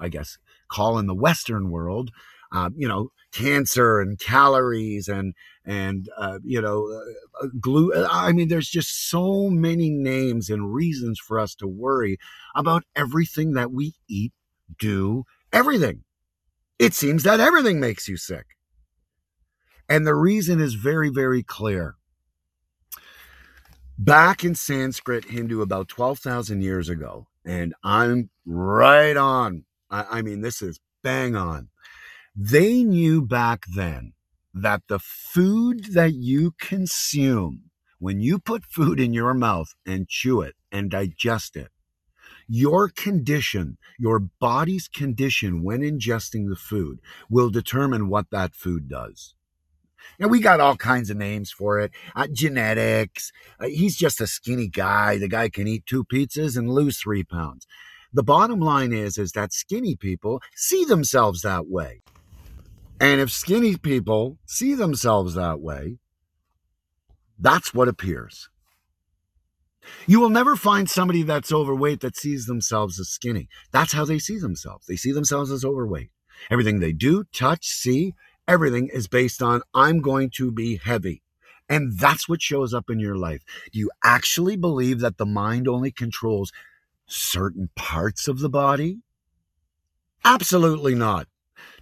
I 0.00 0.08
guess, 0.08 0.38
call 0.68 0.96
in 0.96 1.08
the 1.08 1.14
Western 1.14 1.72
world, 1.72 2.12
uh, 2.52 2.70
you 2.76 2.86
know, 2.86 3.08
cancer 3.32 4.00
and 4.00 4.16
calories 4.16 5.08
and 5.08 5.34
and 5.64 6.08
uh, 6.16 6.38
you 6.44 6.62
know, 6.62 6.86
uh, 6.86 7.44
uh 7.44 7.48
glue. 7.60 7.92
Uh, 7.92 8.06
I 8.08 8.30
mean, 8.30 8.46
there's 8.46 8.70
just 8.70 9.10
so 9.10 9.50
many 9.50 9.90
names 9.90 10.48
and 10.48 10.72
reasons 10.72 11.18
for 11.18 11.40
us 11.40 11.56
to 11.56 11.66
worry 11.66 12.16
about 12.54 12.84
everything 12.94 13.54
that 13.54 13.72
we 13.72 13.94
eat, 14.08 14.32
do, 14.78 15.24
everything. 15.52 16.04
It 16.78 16.94
seems 16.94 17.24
that 17.24 17.40
everything 17.40 17.80
makes 17.80 18.06
you 18.06 18.16
sick. 18.16 18.46
And 19.88 20.06
the 20.06 20.14
reason 20.14 20.60
is 20.60 20.74
very, 20.74 21.08
very 21.08 21.42
clear 21.42 21.97
back 23.98 24.44
in 24.44 24.54
Sanskrit 24.54 25.26
Hindu 25.26 25.60
about 25.60 25.88
12,000 25.88 26.62
years 26.62 26.88
ago. 26.88 27.26
And 27.44 27.74
I'm 27.82 28.30
right 28.46 29.16
on. 29.16 29.64
I, 29.90 30.04
I, 30.10 30.22
mean, 30.22 30.40
this 30.40 30.62
is 30.62 30.78
bang 31.02 31.34
on. 31.34 31.68
They 32.36 32.84
knew 32.84 33.22
back 33.22 33.66
then 33.74 34.12
that 34.54 34.82
the 34.88 34.98
food 35.00 35.94
that 35.94 36.14
you 36.14 36.52
consume, 36.58 37.70
when 37.98 38.20
you 38.20 38.38
put 38.38 38.64
food 38.64 39.00
in 39.00 39.12
your 39.12 39.34
mouth 39.34 39.74
and 39.84 40.08
chew 40.08 40.40
it 40.40 40.54
and 40.70 40.90
digest 40.90 41.56
it, 41.56 41.70
your 42.46 42.88
condition, 42.88 43.76
your 43.98 44.18
body's 44.18 44.88
condition 44.88 45.62
when 45.62 45.80
ingesting 45.80 46.48
the 46.48 46.56
food 46.56 47.00
will 47.28 47.50
determine 47.50 48.08
what 48.08 48.30
that 48.30 48.54
food 48.54 48.88
does. 48.88 49.34
And 50.18 50.30
we 50.30 50.40
got 50.40 50.60
all 50.60 50.76
kinds 50.76 51.10
of 51.10 51.16
names 51.16 51.50
for 51.50 51.78
it. 51.80 51.92
Uh, 52.14 52.26
genetics. 52.32 53.32
Uh, 53.60 53.66
he's 53.66 53.96
just 53.96 54.20
a 54.20 54.26
skinny 54.26 54.68
guy. 54.68 55.18
The 55.18 55.28
guy 55.28 55.48
can 55.48 55.66
eat 55.66 55.86
two 55.86 56.04
pizzas 56.04 56.56
and 56.56 56.70
lose 56.70 56.98
three 56.98 57.24
pounds. 57.24 57.66
The 58.12 58.22
bottom 58.22 58.60
line 58.60 58.92
is, 58.92 59.18
is 59.18 59.32
that 59.32 59.52
skinny 59.52 59.94
people 59.94 60.40
see 60.54 60.84
themselves 60.84 61.42
that 61.42 61.66
way. 61.66 62.02
And 63.00 63.20
if 63.20 63.30
skinny 63.30 63.76
people 63.76 64.38
see 64.46 64.74
themselves 64.74 65.34
that 65.34 65.60
way, 65.60 65.98
that's 67.38 67.72
what 67.72 67.88
appears. 67.88 68.48
You 70.06 70.20
will 70.20 70.30
never 70.30 70.56
find 70.56 70.88
somebody 70.88 71.22
that's 71.22 71.52
overweight 71.52 72.00
that 72.00 72.16
sees 72.16 72.46
themselves 72.46 72.98
as 72.98 73.08
skinny. 73.08 73.48
That's 73.72 73.92
how 73.92 74.04
they 74.04 74.18
see 74.18 74.38
themselves. 74.38 74.86
They 74.86 74.96
see 74.96 75.12
themselves 75.12 75.50
as 75.50 75.64
overweight. 75.64 76.10
Everything 76.50 76.80
they 76.80 76.92
do, 76.92 77.24
touch, 77.32 77.66
see, 77.66 78.14
everything 78.48 78.88
is 78.92 79.06
based 79.06 79.42
on 79.42 79.62
I'm 79.74 80.00
going 80.00 80.30
to 80.30 80.50
be 80.50 80.78
heavy. 80.82 81.22
And 81.68 81.98
that's 81.98 82.28
what 82.28 82.40
shows 82.40 82.72
up 82.72 82.88
in 82.88 82.98
your 82.98 83.16
life. 83.16 83.42
Do 83.72 83.78
you 83.78 83.90
actually 84.02 84.56
believe 84.56 85.00
that 85.00 85.18
the 85.18 85.26
mind 85.26 85.68
only 85.68 85.92
controls 85.92 86.50
certain 87.06 87.68
parts 87.76 88.26
of 88.26 88.38
the 88.38 88.48
body? 88.48 89.00
Absolutely 90.24 90.94
not. 90.94 91.28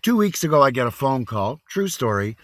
Two 0.03 0.17
weeks 0.17 0.43
ago, 0.43 0.61
I 0.61 0.73
get 0.73 0.89
a 0.89 0.91
phone 0.91 1.25
call, 1.25 1.61
true 1.69 1.89
story. 1.89 2.37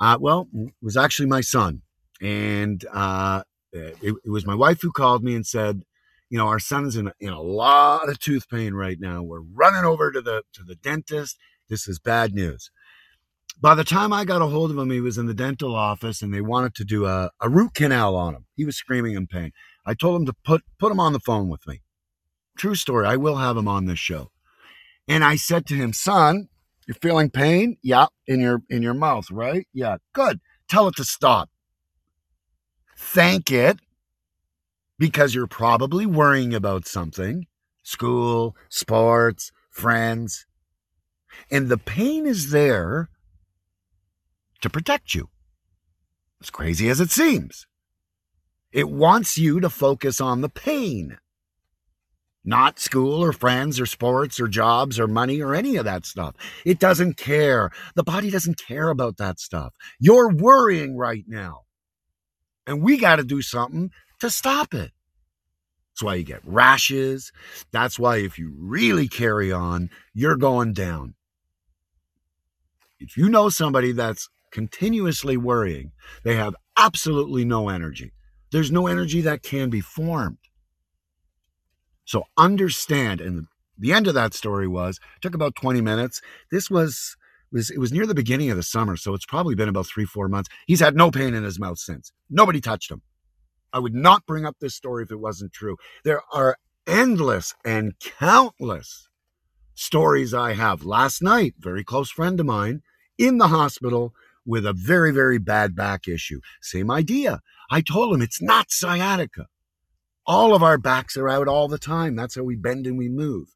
Uh, 0.00 0.18
well, 0.20 0.48
it 0.52 0.72
was 0.82 0.96
actually 0.96 1.28
my 1.28 1.40
son. 1.40 1.82
And 2.20 2.84
uh, 2.92 3.44
it, 3.72 4.16
it, 4.24 4.30
was 4.30 4.46
my 4.46 4.54
wife 4.54 4.82
who 4.82 4.90
called 4.90 5.22
me 5.22 5.34
and 5.34 5.46
said, 5.46 5.84
you 6.28 6.38
know, 6.38 6.46
our 6.46 6.58
son's 6.58 6.96
in 6.96 7.08
a, 7.08 7.14
in 7.20 7.30
a 7.30 7.40
lot 7.40 8.08
of 8.08 8.18
tooth 8.18 8.48
pain 8.48 8.74
right 8.74 8.98
now. 9.00 9.22
We're 9.22 9.40
running 9.40 9.84
over 9.84 10.12
to 10.12 10.20
the 10.20 10.42
to 10.52 10.62
the 10.62 10.74
dentist. 10.74 11.38
This 11.68 11.88
is 11.88 11.98
bad 11.98 12.34
news. 12.34 12.70
By 13.60 13.74
the 13.74 13.84
time 13.84 14.12
I 14.12 14.24
got 14.24 14.40
a 14.40 14.46
hold 14.46 14.70
of 14.70 14.78
him, 14.78 14.90
he 14.90 15.00
was 15.00 15.18
in 15.18 15.26
the 15.26 15.34
dental 15.34 15.74
office 15.74 16.22
and 16.22 16.32
they 16.32 16.40
wanted 16.40 16.74
to 16.76 16.84
do 16.84 17.04
a, 17.04 17.30
a 17.40 17.48
root 17.48 17.74
canal 17.74 18.16
on 18.16 18.34
him. 18.34 18.46
He 18.56 18.64
was 18.64 18.76
screaming 18.76 19.14
in 19.14 19.26
pain. 19.26 19.52
I 19.84 19.92
told 19.94 20.20
him 20.20 20.26
to 20.26 20.32
put 20.32 20.62
put 20.78 20.90
him 20.90 21.00
on 21.00 21.12
the 21.12 21.20
phone 21.20 21.48
with 21.48 21.66
me. 21.66 21.82
True 22.56 22.74
story. 22.74 23.06
I 23.06 23.16
will 23.16 23.36
have 23.36 23.56
him 23.56 23.68
on 23.68 23.84
this 23.84 23.98
show. 23.98 24.30
And 25.06 25.24
I 25.24 25.36
said 25.36 25.66
to 25.66 25.74
him, 25.74 25.92
son, 25.92 26.48
you're 26.86 26.94
feeling 26.94 27.30
pain? 27.30 27.76
Yeah, 27.82 28.06
in 28.26 28.40
your 28.40 28.62
in 28.70 28.82
your 28.82 28.94
mouth, 28.94 29.30
right? 29.30 29.66
Yeah, 29.74 29.96
good. 30.14 30.40
Tell 30.68 30.88
it 30.88 30.96
to 30.96 31.04
stop. 31.04 31.50
Thank 32.96 33.50
it 33.50 33.78
because 34.98 35.34
you're 35.34 35.46
probably 35.46 36.06
worrying 36.06 36.54
about 36.54 36.86
something 36.86 37.46
school, 37.82 38.56
sports, 38.68 39.52
friends. 39.70 40.46
And 41.50 41.68
the 41.68 41.78
pain 41.78 42.26
is 42.26 42.50
there 42.50 43.08
to 44.60 44.70
protect 44.70 45.14
you. 45.14 45.28
As 46.40 46.50
crazy 46.50 46.88
as 46.88 47.00
it 47.00 47.10
seems, 47.10 47.66
it 48.72 48.88
wants 48.88 49.36
you 49.36 49.60
to 49.60 49.68
focus 49.68 50.20
on 50.20 50.40
the 50.40 50.48
pain, 50.48 51.18
not 52.44 52.78
school 52.78 53.22
or 53.22 53.32
friends 53.32 53.78
or 53.78 53.86
sports 53.86 54.40
or 54.40 54.48
jobs 54.48 54.98
or 54.98 55.06
money 55.06 55.42
or 55.42 55.54
any 55.54 55.76
of 55.76 55.84
that 55.84 56.06
stuff. 56.06 56.34
It 56.64 56.78
doesn't 56.78 57.16
care. 57.16 57.70
The 57.94 58.04
body 58.04 58.30
doesn't 58.30 58.58
care 58.58 58.88
about 58.88 59.18
that 59.18 59.38
stuff. 59.38 59.74
You're 59.98 60.32
worrying 60.32 60.96
right 60.96 61.24
now. 61.26 61.62
And 62.66 62.82
we 62.82 62.96
got 62.96 63.16
to 63.16 63.24
do 63.24 63.42
something 63.42 63.90
to 64.20 64.30
stop 64.30 64.72
it. 64.72 64.92
That's 65.92 66.02
why 66.02 66.14
you 66.14 66.24
get 66.24 66.40
rashes. 66.44 67.32
That's 67.72 67.98
why 67.98 68.18
if 68.18 68.38
you 68.38 68.54
really 68.56 69.08
carry 69.08 69.52
on, 69.52 69.90
you're 70.14 70.36
going 70.36 70.72
down. 70.72 71.14
If 72.98 73.16
you 73.16 73.28
know 73.28 73.48
somebody 73.48 73.92
that's 73.92 74.28
continuously 74.50 75.36
worrying, 75.36 75.92
they 76.24 76.36
have 76.36 76.54
absolutely 76.76 77.44
no 77.44 77.68
energy. 77.68 78.12
There's 78.52 78.72
no 78.72 78.86
energy 78.86 79.20
that 79.22 79.42
can 79.42 79.70
be 79.70 79.80
formed. 79.80 80.38
So 82.04 82.24
understand, 82.36 83.20
and 83.20 83.46
the 83.78 83.92
end 83.92 84.06
of 84.08 84.14
that 84.14 84.34
story 84.34 84.66
was 84.66 84.98
took 85.20 85.34
about 85.34 85.54
20 85.54 85.80
minutes. 85.80 86.20
This 86.50 86.68
was 86.68 87.16
was 87.52 87.70
it 87.70 87.78
was 87.78 87.92
near 87.92 88.06
the 88.06 88.14
beginning 88.14 88.50
of 88.50 88.56
the 88.56 88.62
summer, 88.62 88.96
so 88.96 89.14
it's 89.14 89.26
probably 89.26 89.54
been 89.54 89.68
about 89.68 89.86
three, 89.86 90.04
four 90.04 90.28
months. 90.28 90.48
He's 90.66 90.80
had 90.80 90.96
no 90.96 91.10
pain 91.10 91.34
in 91.34 91.44
his 91.44 91.58
mouth 91.58 91.78
since. 91.78 92.12
Nobody 92.28 92.60
touched 92.60 92.90
him. 92.90 93.02
I 93.72 93.78
would 93.78 93.94
not 93.94 94.26
bring 94.26 94.44
up 94.44 94.56
this 94.60 94.74
story 94.74 95.04
if 95.04 95.10
it 95.10 95.20
wasn't 95.20 95.52
true. 95.52 95.76
There 96.04 96.22
are 96.32 96.56
endless 96.86 97.54
and 97.64 97.94
countless 98.00 99.08
stories 99.74 100.34
I 100.34 100.54
have. 100.54 100.84
Last 100.84 101.22
night, 101.22 101.54
very 101.58 101.84
close 101.84 102.10
friend 102.10 102.38
of 102.40 102.46
mine 102.46 102.82
in 103.18 103.38
the 103.38 103.48
hospital 103.48 104.12
with 104.50 104.66
a 104.66 104.72
very, 104.72 105.12
very 105.12 105.38
bad 105.38 105.76
back 105.76 106.08
issue. 106.08 106.40
Same 106.60 106.90
idea. 106.90 107.40
I 107.70 107.80
told 107.80 108.12
him 108.12 108.20
it's 108.20 108.42
not 108.42 108.72
sciatica. 108.72 109.46
All 110.26 110.54
of 110.54 110.62
our 110.62 110.76
backs 110.76 111.16
are 111.16 111.28
out 111.28 111.46
all 111.46 111.68
the 111.68 111.78
time. 111.78 112.16
That's 112.16 112.34
how 112.34 112.42
we 112.42 112.56
bend 112.56 112.84
and 112.84 112.98
we 112.98 113.08
move. 113.08 113.48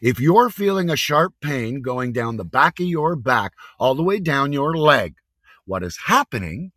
If 0.00 0.20
you're 0.20 0.48
feeling 0.48 0.90
a 0.90 0.96
sharp 0.96 1.34
pain 1.40 1.82
going 1.82 2.12
down 2.12 2.36
the 2.36 2.44
back 2.44 2.78
of 2.78 2.86
your 2.86 3.16
back, 3.16 3.52
all 3.80 3.96
the 3.96 4.04
way 4.04 4.20
down 4.20 4.52
your 4.52 4.76
leg, 4.76 5.16
what 5.64 5.82
is 5.82 5.98
happening, 6.06 6.70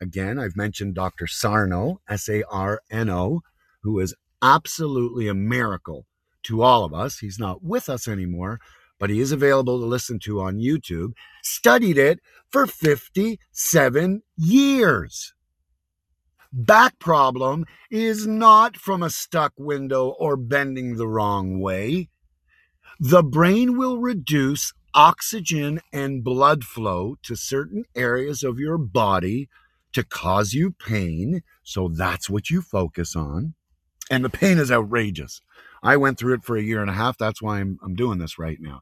again, 0.00 0.38
I've 0.38 0.56
mentioned 0.56 0.94
Dr. 0.94 1.26
Sarno, 1.26 2.00
S 2.08 2.28
A 2.28 2.44
R 2.44 2.82
N 2.90 3.08
O, 3.08 3.40
who 3.82 3.98
is 4.00 4.14
absolutely 4.42 5.28
a 5.28 5.34
miracle 5.34 6.04
to 6.44 6.62
all 6.62 6.84
of 6.84 6.92
us. 6.92 7.18
He's 7.20 7.38
not 7.38 7.64
with 7.64 7.88
us 7.88 8.06
anymore, 8.06 8.60
but 8.98 9.10
he 9.10 9.20
is 9.20 9.32
available 9.32 9.78
to 9.80 9.86
listen 9.86 10.18
to 10.20 10.40
on 10.40 10.58
YouTube. 10.58 11.12
Studied 11.42 11.98
it 11.98 12.20
for 12.50 12.66
57 12.66 14.22
years. 14.36 15.34
Back 16.52 16.98
problem 16.98 17.66
is 17.90 18.26
not 18.26 18.76
from 18.76 19.02
a 19.02 19.10
stuck 19.10 19.52
window 19.58 20.08
or 20.08 20.36
bending 20.36 20.96
the 20.96 21.08
wrong 21.08 21.60
way. 21.60 22.08
The 22.98 23.22
brain 23.22 23.76
will 23.76 23.98
reduce 23.98 24.72
oxygen 24.94 25.80
and 25.92 26.24
blood 26.24 26.64
flow 26.64 27.16
to 27.24 27.36
certain 27.36 27.84
areas 27.94 28.42
of 28.42 28.58
your 28.58 28.78
body 28.78 29.48
to 29.92 30.02
cause 30.02 30.54
you 30.54 30.72
pain. 30.72 31.42
So 31.62 31.88
that's 31.88 32.30
what 32.30 32.48
you 32.48 32.62
focus 32.62 33.14
on. 33.14 33.54
And 34.10 34.24
the 34.24 34.30
pain 34.30 34.58
is 34.58 34.70
outrageous. 34.70 35.42
I 35.82 35.96
went 35.96 36.18
through 36.18 36.34
it 36.34 36.44
for 36.44 36.56
a 36.56 36.62
year 36.62 36.80
and 36.80 36.90
a 36.90 36.94
half. 36.94 37.18
That's 37.18 37.42
why 37.42 37.60
I'm, 37.60 37.78
I'm 37.82 37.94
doing 37.94 38.18
this 38.18 38.38
right 38.38 38.58
now. 38.60 38.80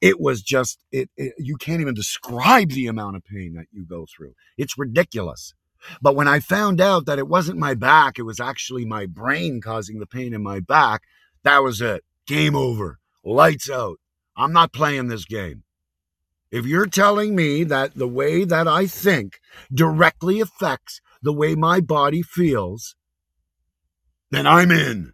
It 0.00 0.20
was 0.20 0.42
just, 0.42 0.84
it, 0.92 1.10
it, 1.16 1.34
you 1.38 1.56
can't 1.56 1.80
even 1.80 1.94
describe 1.94 2.70
the 2.70 2.86
amount 2.86 3.16
of 3.16 3.24
pain 3.24 3.54
that 3.54 3.66
you 3.72 3.84
go 3.84 4.06
through. 4.06 4.34
It's 4.56 4.78
ridiculous. 4.78 5.54
But 6.00 6.16
when 6.16 6.28
I 6.28 6.40
found 6.40 6.80
out 6.80 7.06
that 7.06 7.18
it 7.18 7.28
wasn't 7.28 7.58
my 7.58 7.74
back, 7.74 8.18
it 8.18 8.22
was 8.22 8.40
actually 8.40 8.84
my 8.84 9.06
brain 9.06 9.60
causing 9.60 9.98
the 9.98 10.06
pain 10.06 10.32
in 10.34 10.42
my 10.42 10.60
back, 10.60 11.02
that 11.42 11.58
was 11.62 11.80
it. 11.80 12.04
Game 12.26 12.56
over. 12.56 12.98
Lights 13.22 13.70
out. 13.70 13.98
I'm 14.36 14.52
not 14.52 14.72
playing 14.72 15.08
this 15.08 15.24
game. 15.24 15.62
If 16.50 16.66
you're 16.66 16.86
telling 16.86 17.34
me 17.34 17.64
that 17.64 17.94
the 17.94 18.08
way 18.08 18.44
that 18.44 18.68
I 18.68 18.86
think 18.86 19.40
directly 19.72 20.40
affects 20.40 21.00
the 21.20 21.32
way 21.32 21.54
my 21.54 21.80
body 21.80 22.22
feels, 22.22 22.94
then 24.30 24.46
I'm 24.46 24.70
in. 24.70 25.13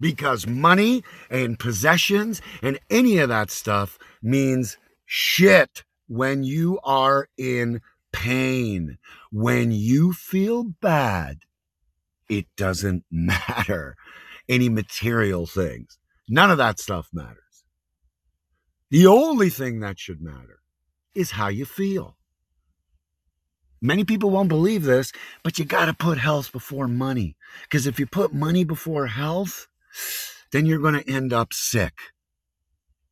Because 0.00 0.46
money 0.46 1.02
and 1.30 1.58
possessions 1.58 2.40
and 2.62 2.78
any 2.88 3.18
of 3.18 3.28
that 3.28 3.50
stuff 3.50 3.98
means 4.22 4.78
shit 5.06 5.84
when 6.06 6.44
you 6.44 6.78
are 6.84 7.28
in 7.36 7.80
pain. 8.12 8.98
When 9.30 9.72
you 9.72 10.12
feel 10.12 10.64
bad, 10.64 11.38
it 12.28 12.46
doesn't 12.56 13.04
matter 13.10 13.96
any 14.48 14.68
material 14.68 15.46
things. 15.46 15.98
None 16.28 16.50
of 16.50 16.58
that 16.58 16.78
stuff 16.78 17.08
matters. 17.12 17.64
The 18.90 19.06
only 19.06 19.50
thing 19.50 19.80
that 19.80 19.98
should 19.98 20.20
matter 20.20 20.60
is 21.14 21.32
how 21.32 21.48
you 21.48 21.64
feel. 21.64 22.16
Many 23.80 24.04
people 24.04 24.30
won't 24.30 24.48
believe 24.48 24.82
this, 24.84 25.12
but 25.42 25.58
you 25.58 25.64
got 25.64 25.86
to 25.86 25.94
put 25.94 26.18
health 26.18 26.50
before 26.50 26.88
money. 26.88 27.36
Because 27.62 27.86
if 27.86 28.00
you 28.00 28.06
put 28.06 28.32
money 28.32 28.64
before 28.64 29.06
health, 29.06 29.68
then 30.52 30.66
you're 30.66 30.80
going 30.80 31.00
to 31.00 31.10
end 31.10 31.32
up 31.32 31.52
sick. 31.52 31.94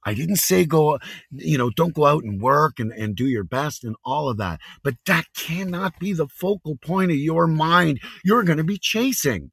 I 0.05 0.15
didn't 0.15 0.37
say 0.37 0.65
go, 0.65 1.01
you 1.33 1.59
know, 1.59 1.71
don't 1.71 1.95
go 1.95 2.07
out 2.07 2.23
and 2.23 2.41
work 2.41 2.79
and, 2.79 2.93
and 2.93 3.17
do 3.17 3.27
your 3.27 3.43
best 3.43 3.83
and 3.83 3.97
all 4.05 4.29
of 4.29 4.39
that. 4.39 4.61
But 4.85 4.95
that 5.07 5.25
cannot 5.37 5.99
be 5.99 6.13
the 6.13 6.29
focal 6.29 6.77
point 6.77 7.11
of 7.11 7.17
your 7.17 7.49
mind. 7.49 8.01
You're 8.25 8.45
going 8.45 8.59
to 8.59 8.65
be 8.65 8.79
chasing. 8.79 9.51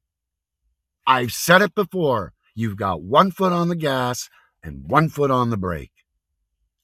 I've 1.06 1.32
said 1.32 1.60
it 1.60 1.74
before. 1.74 2.32
You've 2.54 2.76
got 2.76 3.02
one 3.02 3.32
foot 3.32 3.52
on 3.52 3.68
the 3.68 3.74
gas 3.74 4.30
and 4.62 4.88
one 4.88 5.08
foot 5.08 5.32
on 5.32 5.50
the 5.50 5.56
brake. 5.56 5.90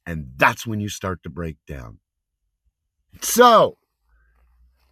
And 0.04 0.32
that's 0.36 0.66
when 0.66 0.80
you 0.80 0.88
start 0.88 1.22
to 1.22 1.30
break 1.30 1.56
down. 1.68 2.00
So, 3.20 3.78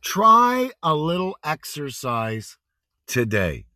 try 0.02 0.70
a 0.82 0.94
little 0.94 1.36
exercise 1.42 2.56
today. 3.08 3.67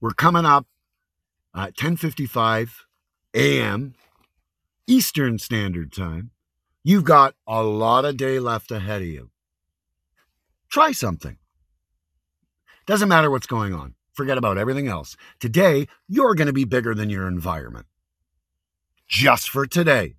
We're 0.00 0.12
coming 0.12 0.44
up 0.44 0.66
at 1.54 1.76
10:55 1.76 2.70
a.m. 3.34 3.94
Eastern 4.86 5.38
Standard 5.38 5.92
Time. 5.92 6.30
You've 6.82 7.04
got 7.04 7.34
a 7.46 7.62
lot 7.62 8.04
of 8.04 8.16
day 8.16 8.38
left 8.38 8.70
ahead 8.70 9.00
of 9.00 9.08
you. 9.08 9.30
Try 10.68 10.92
something. 10.92 11.38
Doesn't 12.86 13.08
matter 13.08 13.30
what's 13.30 13.46
going 13.46 13.72
on. 13.72 13.94
Forget 14.12 14.36
about 14.36 14.58
everything 14.58 14.88
else. 14.88 15.16
Today, 15.40 15.88
you're 16.06 16.34
going 16.34 16.46
to 16.46 16.52
be 16.52 16.64
bigger 16.64 16.94
than 16.94 17.10
your 17.10 17.26
environment. 17.26 17.86
Just 19.08 19.48
for 19.48 19.66
today. 19.66 20.16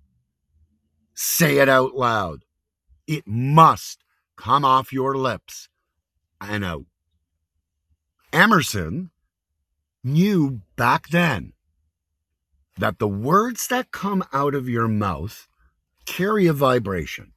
Say 1.14 1.58
it 1.58 1.68
out 1.68 1.94
loud. 1.94 2.44
It 3.06 3.26
must 3.26 4.02
come 4.36 4.64
off 4.64 4.92
your 4.92 5.16
lips 5.16 5.68
and 6.40 6.64
out. 6.64 6.84
Emerson 8.32 9.10
knew 10.06 10.62
back 10.76 11.08
then 11.08 11.52
that 12.78 12.98
the 12.98 13.08
words 13.08 13.68
that 13.68 13.90
come 13.90 14.24
out 14.32 14.54
of 14.54 14.68
your 14.68 14.88
mouth 14.88 15.48
carry 16.06 16.46
a 16.46 16.52
vibration. 16.52 17.32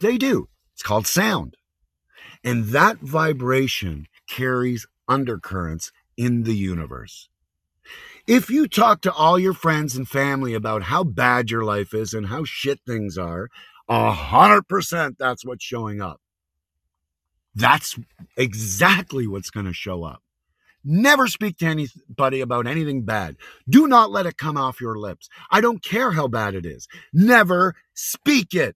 They 0.00 0.16
do. 0.16 0.48
It's 0.74 0.82
called 0.82 1.06
sound. 1.06 1.56
And 2.44 2.66
that 2.66 3.00
vibration 3.00 4.06
carries 4.28 4.86
undercurrents 5.08 5.92
in 6.16 6.44
the 6.44 6.56
universe. 6.56 7.28
If 8.26 8.50
you 8.50 8.68
talk 8.68 9.00
to 9.02 9.12
all 9.12 9.38
your 9.38 9.54
friends 9.54 9.96
and 9.96 10.08
family 10.08 10.54
about 10.54 10.84
how 10.84 11.02
bad 11.02 11.50
your 11.50 11.64
life 11.64 11.94
is 11.94 12.12
and 12.12 12.26
how 12.26 12.44
shit 12.44 12.80
things 12.86 13.16
are, 13.16 13.48
a 13.88 14.12
hundred 14.12 14.68
percent 14.68 15.16
that's 15.18 15.44
what's 15.44 15.64
showing 15.64 16.00
up. 16.00 16.20
That's 17.54 17.98
exactly 18.36 19.26
what's 19.26 19.50
going 19.50 19.66
to 19.66 19.72
show 19.72 20.04
up. 20.04 20.22
Never 20.90 21.26
speak 21.26 21.58
to 21.58 21.66
anybody 21.66 22.40
about 22.40 22.66
anything 22.66 23.02
bad. 23.02 23.36
Do 23.68 23.86
not 23.86 24.10
let 24.10 24.24
it 24.24 24.38
come 24.38 24.56
off 24.56 24.80
your 24.80 24.96
lips. 24.96 25.28
I 25.50 25.60
don't 25.60 25.82
care 25.82 26.12
how 26.12 26.28
bad 26.28 26.54
it 26.54 26.64
is. 26.64 26.88
Never 27.12 27.74
speak 27.92 28.54
it. 28.54 28.74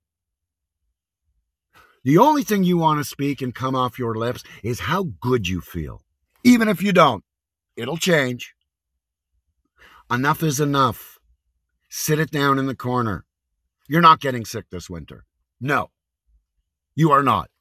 The 2.04 2.18
only 2.18 2.42
thing 2.42 2.64
you 2.64 2.76
want 2.76 3.00
to 3.00 3.04
speak 3.04 3.40
and 3.40 3.54
come 3.54 3.74
off 3.74 3.98
your 3.98 4.14
lips 4.14 4.44
is 4.62 4.80
how 4.80 5.04
good 5.22 5.48
you 5.48 5.62
feel. 5.62 6.02
Even 6.44 6.68
if 6.68 6.82
you 6.82 6.92
don't, 6.92 7.24
it'll 7.76 7.96
change. 7.96 8.54
Enough 10.10 10.42
is 10.42 10.60
enough. 10.60 11.18
Sit 11.88 12.18
it 12.18 12.30
down 12.30 12.58
in 12.58 12.66
the 12.66 12.74
corner. 12.74 13.24
You're 13.88 14.02
not 14.02 14.20
getting 14.20 14.44
sick 14.44 14.66
this 14.70 14.90
winter. 14.90 15.24
No, 15.62 15.90
you 16.94 17.10
are 17.10 17.22
not. 17.22 17.51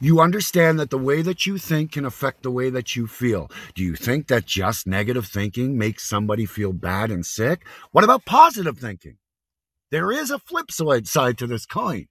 You 0.00 0.20
understand 0.20 0.78
that 0.78 0.90
the 0.90 0.98
way 0.98 1.22
that 1.22 1.46
you 1.46 1.58
think 1.58 1.92
can 1.92 2.04
affect 2.04 2.42
the 2.42 2.50
way 2.50 2.70
that 2.70 2.96
you 2.96 3.06
feel. 3.06 3.50
Do 3.74 3.82
you 3.82 3.94
think 3.94 4.28
that 4.28 4.46
just 4.46 4.86
negative 4.86 5.26
thinking 5.26 5.76
makes 5.76 6.08
somebody 6.08 6.46
feel 6.46 6.72
bad 6.72 7.10
and 7.10 7.24
sick? 7.24 7.66
What 7.92 8.04
about 8.04 8.24
positive 8.24 8.78
thinking? 8.78 9.18
There 9.90 10.10
is 10.10 10.30
a 10.30 10.38
flip 10.38 10.70
side 10.70 11.38
to 11.38 11.46
this 11.46 11.66
coin. 11.66 12.08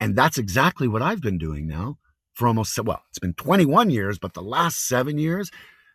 And 0.00 0.16
that's 0.16 0.38
exactly 0.38 0.88
what 0.88 1.02
I've 1.02 1.20
been 1.20 1.38
doing 1.38 1.66
now 1.66 1.98
for 2.32 2.48
almost, 2.48 2.78
well, 2.82 3.02
it's 3.10 3.18
been 3.18 3.34
21 3.34 3.90
years, 3.90 4.18
but 4.18 4.34
the 4.34 4.42
last 4.42 4.86
seven 4.86 5.18
years, 5.18 5.50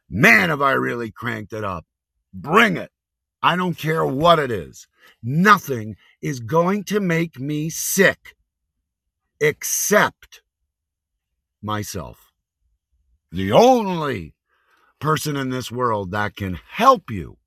man, 0.10 0.50
have 0.50 0.62
I 0.62 0.74
really 0.74 1.12
cranked 1.12 1.54
it 1.54 1.64
up. 1.64 1.86
Bring 2.34 2.78
it. 2.78 2.92
I 3.42 3.56
don't 3.56 3.78
care 3.78 4.06
what 4.06 4.40
it 4.40 4.52
is. 4.52 4.88
Nothing 5.24 5.96
is 6.22 6.40
going 6.40 6.84
to 6.86 7.00
make 7.00 7.40
me 7.40 7.70
sick 7.70 8.36
except 9.40 10.42
myself. 11.62 12.32
The 13.32 13.52
only 13.52 14.34
person 15.00 15.36
in 15.36 15.50
this 15.50 15.72
world 15.72 16.12
that 16.12 16.36
can 16.36 16.60
help 16.72 17.10
you 17.10 17.38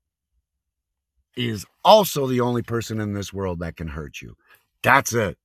is 1.35 1.65
also 1.83 2.27
the 2.27 2.41
only 2.41 2.61
person 2.61 2.99
in 2.99 3.13
this 3.13 3.33
world 3.33 3.59
that 3.59 3.77
can 3.77 3.89
hurt 3.89 4.21
you. 4.21 4.35
That's 4.83 5.13
it. 5.13 5.37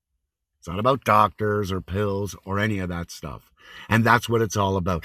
It's 0.59 0.69
not 0.69 0.79
about 0.79 1.05
doctors 1.05 1.71
or 1.71 1.81
pills 1.81 2.37
or 2.45 2.59
any 2.59 2.79
of 2.79 2.89
that 2.89 3.11
stuff. 3.11 3.51
And 3.89 4.05
that's 4.05 4.29
what 4.29 4.43
it's 4.43 4.57
all 4.57 4.77
about. 4.77 5.05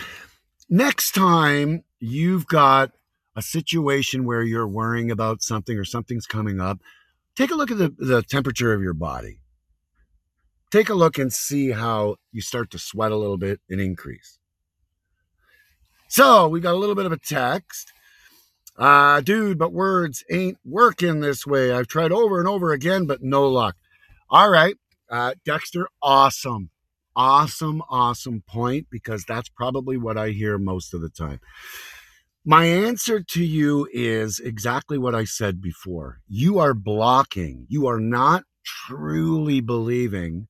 Next 0.70 1.14
time 1.14 1.84
you've 2.00 2.48
got 2.48 2.92
a 3.36 3.42
situation 3.42 4.26
where 4.26 4.42
you're 4.42 4.68
worrying 4.68 5.12
about 5.12 5.42
something 5.42 5.78
or 5.78 5.86
something's 5.86 6.26
coming 6.26 6.60
up, 6.60 6.80
take 7.36 7.52
a 7.52 7.56
look 7.56 7.72
at 7.72 7.78
the, 7.78 7.94
the 7.98 8.22
temperature 8.24 8.74
of 8.74 8.82
your 8.82 8.94
body 8.94 9.40
take 10.72 10.90
a 10.90 10.94
look 10.94 11.18
and 11.18 11.32
see 11.32 11.72
how 11.72 12.16
you 12.32 12.42
start 12.42 12.72
to 12.72 12.80
sweat 12.80 13.12
a 13.12 13.18
little 13.18 13.38
bit 13.38 13.60
and 13.70 13.82
increase. 13.82 14.40
So 16.08 16.48
we 16.48 16.60
got 16.60 16.74
a 16.74 16.78
little 16.78 16.96
bit 16.96 17.06
of 17.06 17.12
a 17.12 17.18
text. 17.18 17.94
Uh, 18.78 19.22
dude, 19.22 19.58
but 19.58 19.74
words 19.74 20.24
ain't 20.32 20.58
working 20.66 21.20
this 21.20 21.46
way. 21.46 21.72
I've 21.72 21.88
tried 21.88 22.12
over 22.12 22.40
and 22.40 22.48
over 22.48 22.72
again, 22.72 23.06
but 23.06 23.22
no 23.22 23.48
luck. 23.48 23.76
All 24.30 24.50
right. 24.50 24.76
Uh, 25.10 25.34
Dexter, 25.46 25.88
awesome. 26.02 26.70
Awesome, 27.16 27.84
awesome 27.90 28.44
point 28.48 28.88
because 28.90 29.26
that's 29.28 29.50
probably 29.50 29.98
what 29.98 30.18
I 30.18 30.30
hear 30.30 30.58
most 30.58 30.94
of 30.94 31.02
the 31.02 31.10
time. 31.10 31.40
My 32.46 32.66
answer 32.66 33.22
to 33.22 33.44
you 33.44 33.88
is 33.92 34.40
exactly 34.40 34.98
what 34.98 35.14
I 35.14 35.26
said 35.26 35.62
before. 35.62 36.22
You 36.28 36.60
are 36.60 36.74
blocking. 36.74 37.66
You 37.68 37.88
are 37.88 38.00
not 38.00 38.44
truly 38.64 39.60
believing 39.60 40.48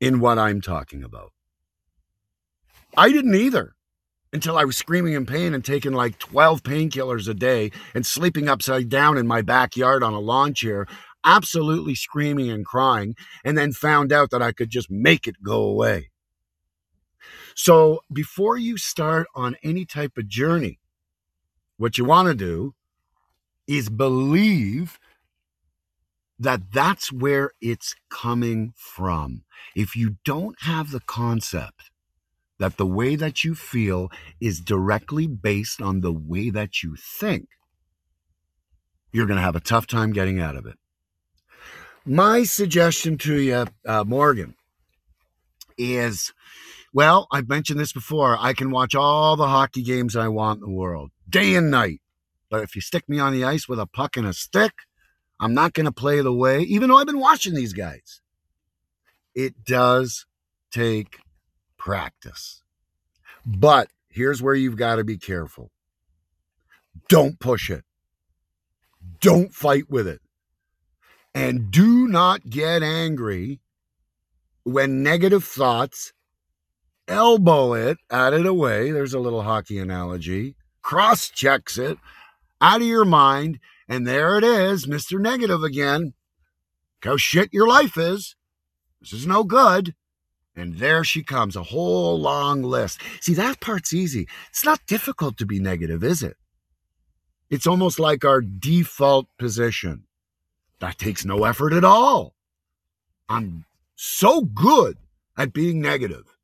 in 0.00 0.20
what 0.20 0.38
I'm 0.38 0.60
talking 0.60 1.02
about. 1.02 1.32
I 2.96 3.10
didn't 3.10 3.34
either 3.34 3.74
until 4.32 4.58
I 4.58 4.64
was 4.64 4.76
screaming 4.76 5.14
in 5.14 5.26
pain 5.26 5.54
and 5.54 5.64
taking 5.64 5.92
like 5.92 6.18
12 6.18 6.62
painkillers 6.62 7.28
a 7.28 7.34
day 7.34 7.70
and 7.94 8.04
sleeping 8.04 8.48
upside 8.48 8.88
down 8.88 9.16
in 9.16 9.26
my 9.26 9.42
backyard 9.42 10.02
on 10.02 10.12
a 10.12 10.20
lawn 10.20 10.54
chair, 10.54 10.86
absolutely 11.24 11.94
screaming 11.94 12.50
and 12.50 12.64
crying, 12.64 13.14
and 13.44 13.56
then 13.56 13.72
found 13.72 14.12
out 14.12 14.30
that 14.30 14.42
I 14.42 14.52
could 14.52 14.70
just 14.70 14.90
make 14.90 15.26
it 15.26 15.42
go 15.42 15.62
away. 15.62 16.10
So 17.54 18.00
before 18.12 18.56
you 18.56 18.76
start 18.76 19.26
on 19.34 19.56
any 19.62 19.84
type 19.84 20.16
of 20.16 20.28
journey, 20.28 20.78
what 21.76 21.98
you 21.98 22.04
want 22.04 22.28
to 22.28 22.34
do 22.34 22.74
is 23.66 23.88
believe 23.88 24.98
that 26.38 26.72
that's 26.72 27.12
where 27.12 27.52
it's 27.60 27.94
coming 28.10 28.72
from. 28.76 29.42
If 29.74 29.96
you 29.96 30.16
don't 30.24 30.56
have 30.60 30.90
the 30.90 31.00
concept 31.00 31.90
that 32.58 32.76
the 32.76 32.86
way 32.86 33.16
that 33.16 33.44
you 33.44 33.54
feel 33.54 34.10
is 34.40 34.60
directly 34.60 35.26
based 35.26 35.80
on 35.80 36.00
the 36.00 36.12
way 36.12 36.50
that 36.50 36.82
you 36.82 36.96
think, 36.96 37.48
you're 39.12 39.26
going 39.26 39.36
to 39.36 39.42
have 39.42 39.56
a 39.56 39.60
tough 39.60 39.86
time 39.86 40.12
getting 40.12 40.40
out 40.40 40.56
of 40.56 40.66
it. 40.66 40.76
My 42.04 42.44
suggestion 42.44 43.18
to 43.18 43.40
you, 43.40 43.66
uh, 43.86 44.04
Morgan, 44.06 44.54
is 45.76 46.32
well, 46.92 47.28
I've 47.30 47.48
mentioned 47.48 47.78
this 47.78 47.92
before. 47.92 48.36
I 48.40 48.54
can 48.54 48.70
watch 48.70 48.94
all 48.94 49.36
the 49.36 49.48
hockey 49.48 49.82
games 49.82 50.16
I 50.16 50.28
want 50.28 50.60
in 50.60 50.68
the 50.68 50.74
world, 50.74 51.10
day 51.28 51.54
and 51.54 51.70
night. 51.70 52.00
But 52.50 52.62
if 52.62 52.74
you 52.74 52.80
stick 52.80 53.08
me 53.08 53.18
on 53.18 53.34
the 53.34 53.44
ice 53.44 53.68
with 53.68 53.78
a 53.78 53.86
puck 53.86 54.16
and 54.16 54.26
a 54.26 54.32
stick, 54.32 54.72
I'm 55.40 55.54
not 55.54 55.72
going 55.72 55.86
to 55.86 55.92
play 55.92 56.20
the 56.20 56.32
way, 56.32 56.62
even 56.62 56.88
though 56.88 56.96
I've 56.96 57.06
been 57.06 57.20
watching 57.20 57.54
these 57.54 57.72
guys. 57.72 58.20
It 59.34 59.64
does 59.64 60.26
take 60.70 61.18
practice. 61.76 62.62
But 63.46 63.88
here's 64.08 64.42
where 64.42 64.54
you've 64.54 64.76
got 64.76 64.96
to 64.96 65.04
be 65.04 65.16
careful 65.16 65.70
don't 67.08 67.38
push 67.38 67.70
it, 67.70 67.84
don't 69.20 69.54
fight 69.54 69.88
with 69.88 70.08
it, 70.08 70.20
and 71.34 71.70
do 71.70 72.08
not 72.08 72.50
get 72.50 72.82
angry 72.82 73.60
when 74.64 75.02
negative 75.02 75.44
thoughts 75.44 76.12
elbow 77.06 77.72
it 77.74 77.98
out 78.10 78.34
of 78.34 78.44
the 78.44 78.52
way. 78.52 78.90
There's 78.90 79.14
a 79.14 79.20
little 79.20 79.42
hockey 79.42 79.78
analogy. 79.78 80.56
Cross 80.82 81.30
checks 81.30 81.78
it 81.78 81.98
out 82.60 82.80
of 82.80 82.86
your 82.86 83.04
mind. 83.04 83.60
And 83.88 84.06
there 84.06 84.36
it 84.36 84.44
is, 84.44 84.86
Mr. 84.86 85.18
Negative 85.18 85.62
again. 85.62 86.12
How 87.02 87.16
shit 87.16 87.52
your 87.52 87.66
life 87.66 87.96
is. 87.96 88.36
This 89.00 89.12
is 89.12 89.26
no 89.26 89.44
good. 89.44 89.94
And 90.54 90.78
there 90.78 91.04
she 91.04 91.22
comes, 91.22 91.54
a 91.54 91.62
whole 91.62 92.20
long 92.20 92.62
list. 92.62 93.00
See, 93.20 93.34
that 93.34 93.60
part's 93.60 93.94
easy. 93.94 94.26
It's 94.50 94.64
not 94.64 94.84
difficult 94.86 95.38
to 95.38 95.46
be 95.46 95.60
negative, 95.60 96.02
is 96.02 96.22
it? 96.22 96.36
It's 97.48 97.66
almost 97.66 97.98
like 97.98 98.24
our 98.24 98.40
default 98.40 99.28
position. 99.38 100.04
That 100.80 100.98
takes 100.98 101.24
no 101.24 101.44
effort 101.44 101.72
at 101.72 101.84
all. 101.84 102.34
I'm 103.28 103.64
so 103.94 104.42
good 104.42 104.98
at 105.36 105.52
being 105.52 105.80
negative 105.80 106.36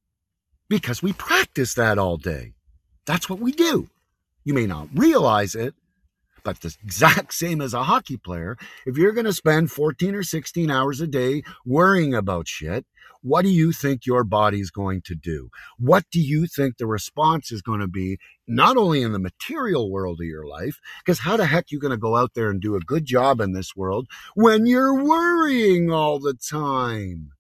because 0.69 1.03
we 1.03 1.13
practice 1.13 1.75
that 1.75 1.99
all 1.99 2.17
day. 2.17 2.55
That's 3.07 3.29
what 3.29 3.41
we 3.41 3.53
do. 3.53 3.89
You 4.45 4.55
may 4.55 4.67
not 4.67 4.89
realize 4.95 5.55
it, 5.55 5.75
but 6.45 6.61
the 6.61 6.77
exact 6.83 7.35
same 7.43 7.61
as 7.61 7.75
a 7.75 7.85
hockey 7.85 8.17
player, 8.17 8.57
if 8.87 8.97
you're 8.97 9.13
going 9.13 9.25
to 9.25 9.33
spend 9.33 9.71
14 9.71 10.15
or 10.15 10.23
16 10.23 10.71
hours 10.71 11.01
a 11.01 11.07
day 11.07 11.43
worrying 11.65 12.15
about 12.15 12.47
shit, 12.47 12.87
what 13.23 13.43
do 13.43 13.49
you 13.49 13.73
think 13.73 14.05
your 14.05 14.23
body's 14.23 14.71
going 14.71 15.01
to 15.01 15.15
do? 15.15 15.49
What 15.79 16.05
do 16.13 16.21
you 16.21 16.47
think 16.47 16.77
the 16.77 16.87
response 16.87 17.51
is 17.51 17.63
going 17.63 17.81
to 17.81 17.89
be, 17.89 18.19
not 18.47 18.77
only 18.77 19.01
in 19.01 19.13
the 19.13 19.19
material 19.19 19.91
world 19.91 20.21
of 20.21 20.27
your 20.27 20.47
life, 20.47 20.79
because 20.99 21.21
how 21.21 21.39
the 21.39 21.47
heck 21.47 21.65
are 21.65 21.69
you 21.71 21.81
going 21.81 21.91
to 21.91 21.97
go 21.97 22.17
out 22.17 22.35
there 22.35 22.51
and 22.51 22.61
do 22.61 22.77
a 22.77 22.81
good 22.81 23.07
job 23.07 23.41
in 23.41 23.53
this 23.53 23.75
world 23.75 24.09
when 24.35 24.67
you're 24.67 25.03
worrying 25.03 25.91
all 25.91 26.19
the 26.19 26.35
time? 26.35 27.31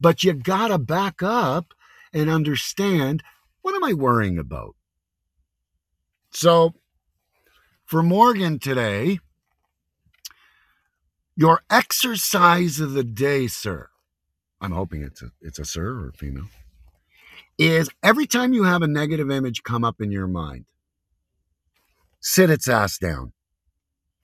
But 0.00 0.24
you 0.24 0.32
got 0.32 0.68
to 0.68 0.78
back 0.78 1.22
up 1.22 1.74
and 2.14 2.30
understand 2.30 3.22
what 3.60 3.74
am 3.74 3.84
I 3.84 3.92
worrying 3.92 4.38
about? 4.38 4.74
So, 6.30 6.74
for 7.92 8.02
Morgan 8.02 8.58
today, 8.58 9.18
your 11.36 11.60
exercise 11.68 12.80
of 12.80 12.94
the 12.94 13.04
day, 13.04 13.46
sir, 13.48 13.90
I'm 14.62 14.72
hoping 14.72 15.02
it's 15.02 15.20
a, 15.20 15.30
it's 15.42 15.58
a 15.58 15.66
sir 15.66 15.88
or 15.88 16.08
a 16.08 16.12
female, 16.14 16.46
is 17.58 17.90
every 18.02 18.26
time 18.26 18.54
you 18.54 18.64
have 18.64 18.80
a 18.80 18.86
negative 18.86 19.30
image 19.30 19.62
come 19.62 19.84
up 19.84 20.00
in 20.00 20.10
your 20.10 20.26
mind, 20.26 20.64
sit 22.18 22.48
its 22.48 22.66
ass 22.66 22.96
down 22.96 23.34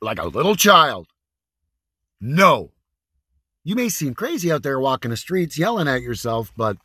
like 0.01 0.19
a 0.19 0.29
little 0.29 0.57
child. 0.57 1.09
No. 2.23 2.73
You 3.65 3.75
may 3.75 3.91
seem 3.91 4.15
crazy 4.15 4.51
out 4.51 4.63
there 4.63 4.81
walking 4.81 5.11
the 5.11 5.17
streets 5.19 5.59
yelling 5.59 5.89
at 5.89 6.01
yourself, 6.01 6.55
but 6.57 6.79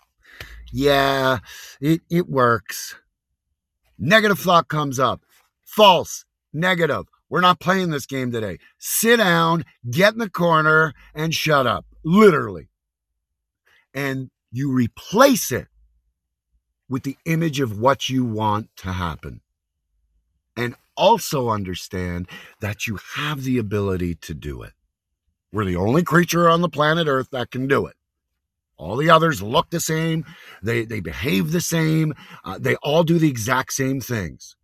yeah, 0.73 1.37
it, 1.79 2.01
it 2.09 2.27
works. 2.27 2.95
Negative 3.97 4.37
thought 4.37 4.67
comes 4.67 4.99
up. 4.99 5.21
False. 5.63 6.25
Negative. 6.53 7.05
We're 7.29 7.41
not 7.41 7.59
playing 7.59 7.89
this 7.89 8.05
game 8.05 8.31
today. 8.31 8.59
Sit 8.77 9.17
down, 9.17 9.65
get 9.89 10.13
in 10.13 10.19
the 10.19 10.29
corner, 10.29 10.93
and 11.15 11.33
shut 11.33 11.65
up. 11.65 11.85
Literally. 12.03 12.69
And 13.93 14.29
you 14.51 14.71
replace 14.71 15.51
it 15.51 15.67
with 16.87 17.03
the 17.03 17.17
image 17.25 17.59
of 17.59 17.79
what 17.79 18.07
you 18.07 18.23
want 18.23 18.69
to 18.77 18.91
happen. 18.91 19.41
And 20.55 20.75
also 20.95 21.49
understand 21.49 22.27
that 22.59 22.85
you 22.85 22.99
have 23.15 23.43
the 23.43 23.57
ability 23.57 24.13
to 24.15 24.35
do 24.35 24.61
it. 24.61 24.73
We're 25.51 25.65
the 25.65 25.75
only 25.75 26.03
creature 26.03 26.47
on 26.47 26.61
the 26.61 26.69
planet 26.69 27.07
Earth 27.07 27.29
that 27.31 27.51
can 27.51 27.67
do 27.67 27.87
it. 27.87 27.95
All 28.77 28.97
the 28.97 29.09
others 29.09 29.41
look 29.41 29.69
the 29.69 29.79
same. 29.79 30.25
They 30.61 30.83
they 30.85 30.99
behave 30.99 31.51
the 31.51 31.61
same. 31.61 32.13
Uh, 32.43 32.57
they 32.59 32.75
all 32.77 33.03
do 33.03 33.17
the 33.17 33.29
exact 33.29 33.73
same 33.73 34.01
things. 34.01 34.55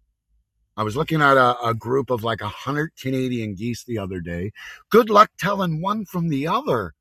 I 0.80 0.84
was 0.84 0.96
looking 0.96 1.22
at 1.22 1.36
a, 1.36 1.60
a 1.62 1.74
group 1.74 2.10
of 2.10 2.24
like 2.24 2.39
a 2.39 2.48
hundred 2.48 2.92
Canadian 2.96 3.54
geese 3.54 3.84
the 3.84 3.98
other 3.98 4.22
day. 4.22 4.54
Good 4.89 5.10
luck 5.10 5.30
telling 5.38 5.82
one 5.82 6.06
from 6.06 6.30
the 6.30 6.48
other. 6.48 6.94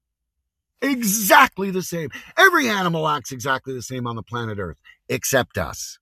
Exactly 0.82 1.70
the 1.70 1.84
same. 1.84 2.10
Every 2.36 2.68
animal 2.68 3.06
acts 3.06 3.30
exactly 3.30 3.74
the 3.74 3.82
same 3.82 4.04
on 4.04 4.16
the 4.16 4.22
planet 4.24 4.58
Earth, 4.58 4.80
except 5.08 5.58
us. 5.58 6.00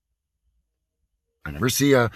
I 1.45 1.51
never 1.51 1.69
see 1.69 1.93
a, 1.93 2.09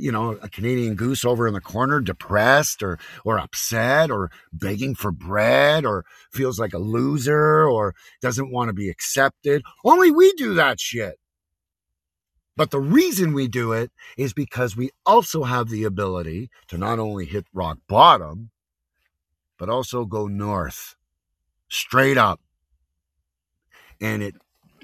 you 0.00 0.10
know, 0.10 0.32
a 0.42 0.48
Canadian 0.48 0.96
goose 0.96 1.24
over 1.24 1.46
in 1.46 1.54
the 1.54 1.60
corner, 1.60 2.00
depressed 2.00 2.82
or 2.82 2.98
or 3.24 3.38
upset 3.38 4.10
or 4.10 4.32
begging 4.52 4.96
for 4.96 5.12
bread 5.12 5.86
or 5.86 6.04
feels 6.32 6.58
like 6.58 6.74
a 6.74 6.78
loser 6.78 7.68
or 7.68 7.94
doesn't 8.20 8.50
want 8.50 8.70
to 8.70 8.74
be 8.74 8.90
accepted. 8.90 9.62
Only 9.84 10.10
we 10.10 10.32
do 10.32 10.54
that 10.54 10.80
shit. 10.80 11.20
But 12.56 12.70
the 12.70 12.80
reason 12.80 13.34
we 13.34 13.48
do 13.48 13.72
it 13.72 13.90
is 14.16 14.32
because 14.32 14.76
we 14.76 14.90
also 15.04 15.44
have 15.44 15.68
the 15.68 15.84
ability 15.84 16.50
to 16.68 16.78
not 16.78 16.98
only 16.98 17.26
hit 17.26 17.46
rock 17.52 17.78
bottom, 17.86 18.50
but 19.58 19.68
also 19.68 20.04
go 20.06 20.26
north, 20.26 20.96
straight 21.68 22.16
up. 22.16 22.40
And 24.00 24.22
it 24.22 24.34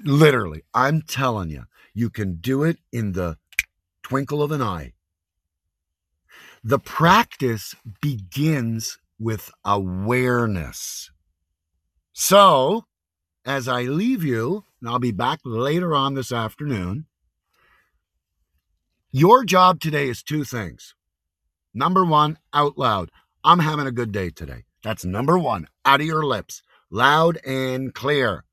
literally, 0.03 0.63
I'm 0.73 1.01
telling 1.01 1.49
you, 1.49 1.65
you 1.93 2.09
can 2.09 2.35
do 2.35 2.63
it 2.63 2.77
in 2.91 3.13
the 3.13 3.37
twinkle 4.03 4.43
of 4.43 4.51
an 4.51 4.61
eye. 4.61 4.93
The 6.63 6.79
practice 6.79 7.75
begins 8.01 8.97
with 9.19 9.51
awareness. 9.65 11.11
So, 12.13 12.85
as 13.45 13.67
I 13.67 13.83
leave 13.83 14.23
you, 14.23 14.63
and 14.79 14.89
I'll 14.89 14.99
be 14.99 15.11
back 15.11 15.39
later 15.43 15.95
on 15.95 16.13
this 16.13 16.31
afternoon, 16.31 17.05
your 19.13 19.45
job 19.45 19.79
today 19.79 20.09
is 20.09 20.23
two 20.23 20.43
things. 20.43 20.95
Number 21.71 22.03
one, 22.03 22.39
out 22.51 22.79
loud. 22.79 23.11
I'm 23.43 23.59
having 23.59 23.85
a 23.85 23.91
good 23.91 24.11
day 24.11 24.31
today. 24.31 24.63
That's 24.83 25.05
number 25.05 25.37
one, 25.37 25.67
out 25.85 26.01
of 26.01 26.07
your 26.07 26.25
lips, 26.25 26.63
loud 26.89 27.37
and 27.45 27.93
clear. 27.93 28.43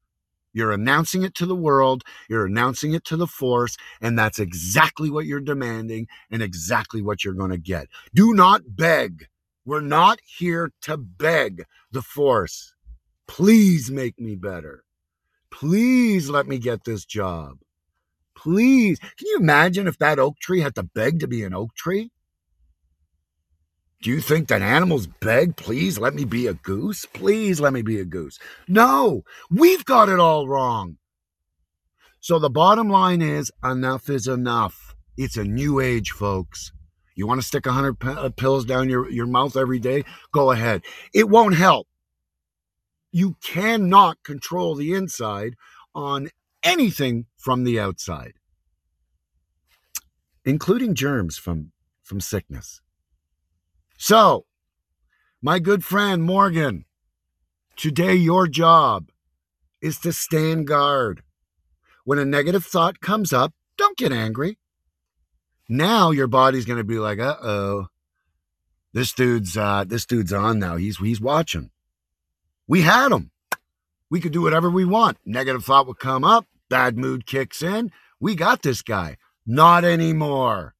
You're 0.52 0.72
announcing 0.72 1.22
it 1.22 1.34
to 1.36 1.46
the 1.46 1.56
world, 1.56 2.04
you're 2.28 2.44
announcing 2.44 2.92
it 2.92 3.04
to 3.04 3.16
the 3.16 3.26
force, 3.26 3.78
and 4.02 4.18
that's 4.18 4.38
exactly 4.38 5.10
what 5.10 5.24
you're 5.24 5.40
demanding 5.40 6.08
and 6.30 6.42
exactly 6.42 7.00
what 7.00 7.24
you're 7.24 7.32
going 7.32 7.52
to 7.52 7.58
get. 7.58 7.86
Do 8.14 8.34
not 8.34 8.76
beg. 8.76 9.28
We're 9.64 9.80
not 9.80 10.18
here 10.26 10.72
to 10.82 10.98
beg 10.98 11.64
the 11.90 12.02
force. 12.02 12.74
Please 13.26 13.90
make 13.90 14.20
me 14.20 14.34
better. 14.36 14.84
Please 15.50 16.28
let 16.28 16.46
me 16.46 16.58
get 16.58 16.84
this 16.84 17.06
job. 17.06 17.60
Please. 18.40 18.98
Can 18.98 19.26
you 19.26 19.38
imagine 19.38 19.86
if 19.86 19.98
that 19.98 20.18
oak 20.18 20.38
tree 20.38 20.60
had 20.60 20.74
to 20.76 20.82
beg 20.82 21.20
to 21.20 21.28
be 21.28 21.44
an 21.44 21.52
oak 21.52 21.74
tree? 21.74 22.10
Do 24.02 24.08
you 24.08 24.20
think 24.20 24.48
that 24.48 24.62
animals 24.62 25.06
beg, 25.06 25.56
please 25.56 25.98
let 25.98 26.14
me 26.14 26.24
be 26.24 26.46
a 26.46 26.54
goose? 26.54 27.04
Please 27.04 27.60
let 27.60 27.74
me 27.74 27.82
be 27.82 28.00
a 28.00 28.04
goose. 28.06 28.38
No, 28.66 29.24
we've 29.50 29.84
got 29.84 30.08
it 30.08 30.18
all 30.18 30.48
wrong. 30.48 30.96
So 32.18 32.38
the 32.38 32.48
bottom 32.48 32.88
line 32.88 33.20
is 33.20 33.52
enough 33.62 34.08
is 34.08 34.26
enough. 34.26 34.94
It's 35.18 35.36
a 35.36 35.44
new 35.44 35.80
age, 35.80 36.12
folks. 36.12 36.72
You 37.14 37.26
want 37.26 37.42
to 37.42 37.46
stick 37.46 37.66
100 37.66 38.00
p- 38.00 38.08
uh, 38.08 38.30
pills 38.30 38.64
down 38.64 38.88
your, 38.88 39.10
your 39.10 39.26
mouth 39.26 39.54
every 39.54 39.78
day? 39.78 40.04
Go 40.32 40.50
ahead. 40.50 40.82
It 41.12 41.28
won't 41.28 41.56
help. 41.56 41.86
You 43.12 43.36
cannot 43.42 44.22
control 44.22 44.76
the 44.76 44.94
inside 44.94 45.56
on 45.94 46.30
anything 46.62 47.26
from 47.36 47.64
the 47.64 47.78
outside, 47.78 48.34
including 50.44 50.94
germs 50.94 51.36
from, 51.36 51.72
from 52.02 52.20
sickness. 52.20 52.80
So, 53.98 54.46
my 55.42 55.58
good 55.58 55.84
friend 55.84 56.22
Morgan, 56.22 56.84
today 57.76 58.14
your 58.14 58.46
job 58.46 59.10
is 59.80 59.98
to 60.00 60.12
stand 60.12 60.66
guard. 60.66 61.22
When 62.04 62.18
a 62.18 62.24
negative 62.24 62.64
thought 62.64 63.00
comes 63.00 63.32
up, 63.32 63.52
don't 63.76 63.96
get 63.96 64.12
angry. 64.12 64.58
Now 65.68 66.10
your 66.10 66.26
body's 66.26 66.64
going 66.64 66.78
to 66.78 66.84
be 66.84 66.98
like, 66.98 67.20
"Uh 67.20 67.36
oh, 67.42 67.86
this 68.92 69.12
dude's 69.12 69.56
uh, 69.56 69.84
this 69.86 70.04
dude's 70.04 70.32
on 70.32 70.58
now. 70.58 70.76
He's 70.76 70.98
he's 70.98 71.20
watching." 71.20 71.70
We 72.66 72.82
had 72.82 73.12
him. 73.12 73.30
We 74.10 74.20
could 74.20 74.32
do 74.32 74.42
whatever 74.42 74.70
we 74.70 74.84
want. 74.84 75.18
Negative 75.24 75.64
thought 75.64 75.86
would 75.86 75.98
come 75.98 76.24
up. 76.24 76.46
Bad 76.68 76.98
mood 76.98 77.26
kicks 77.26 77.62
in. 77.62 77.92
We 78.20 78.34
got 78.34 78.62
this 78.62 78.82
guy. 78.82 79.16
Not 79.46 79.84
anymore. 79.84 80.74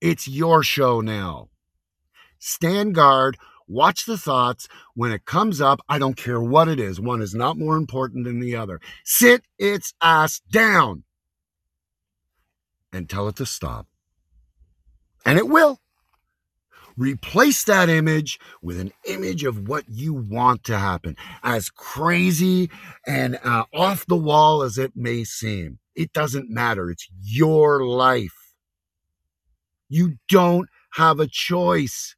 It's 0.00 0.28
your 0.28 0.62
show 0.62 1.00
now. 1.00 1.48
Stand 2.38 2.94
guard. 2.94 3.38
Watch 3.68 4.04
the 4.04 4.18
thoughts. 4.18 4.68
When 4.94 5.12
it 5.12 5.24
comes 5.24 5.60
up, 5.60 5.80
I 5.88 5.98
don't 5.98 6.16
care 6.16 6.40
what 6.40 6.68
it 6.68 6.78
is. 6.78 7.00
One 7.00 7.22
is 7.22 7.34
not 7.34 7.58
more 7.58 7.76
important 7.76 8.24
than 8.24 8.40
the 8.40 8.56
other. 8.56 8.80
Sit 9.04 9.44
its 9.58 9.94
ass 10.02 10.40
down 10.50 11.04
and 12.92 13.08
tell 13.08 13.28
it 13.28 13.36
to 13.36 13.46
stop 13.46 13.86
and 15.24 15.38
it 15.38 15.48
will. 15.48 15.78
Replace 16.96 17.64
that 17.64 17.88
image 17.88 18.38
with 18.60 18.78
an 18.78 18.92
image 19.06 19.44
of 19.44 19.68
what 19.68 19.84
you 19.88 20.14
want 20.14 20.64
to 20.64 20.78
happen, 20.78 21.16
as 21.42 21.70
crazy 21.70 22.70
and 23.06 23.38
uh, 23.44 23.64
off 23.74 24.06
the 24.06 24.16
wall 24.16 24.62
as 24.62 24.78
it 24.78 24.92
may 24.94 25.24
seem. 25.24 25.78
It 25.94 26.12
doesn't 26.12 26.50
matter. 26.50 26.90
It's 26.90 27.08
your 27.22 27.84
life. 27.84 28.54
You 29.88 30.16
don't 30.28 30.68
have 30.94 31.20
a 31.20 31.26
choice 31.26 32.16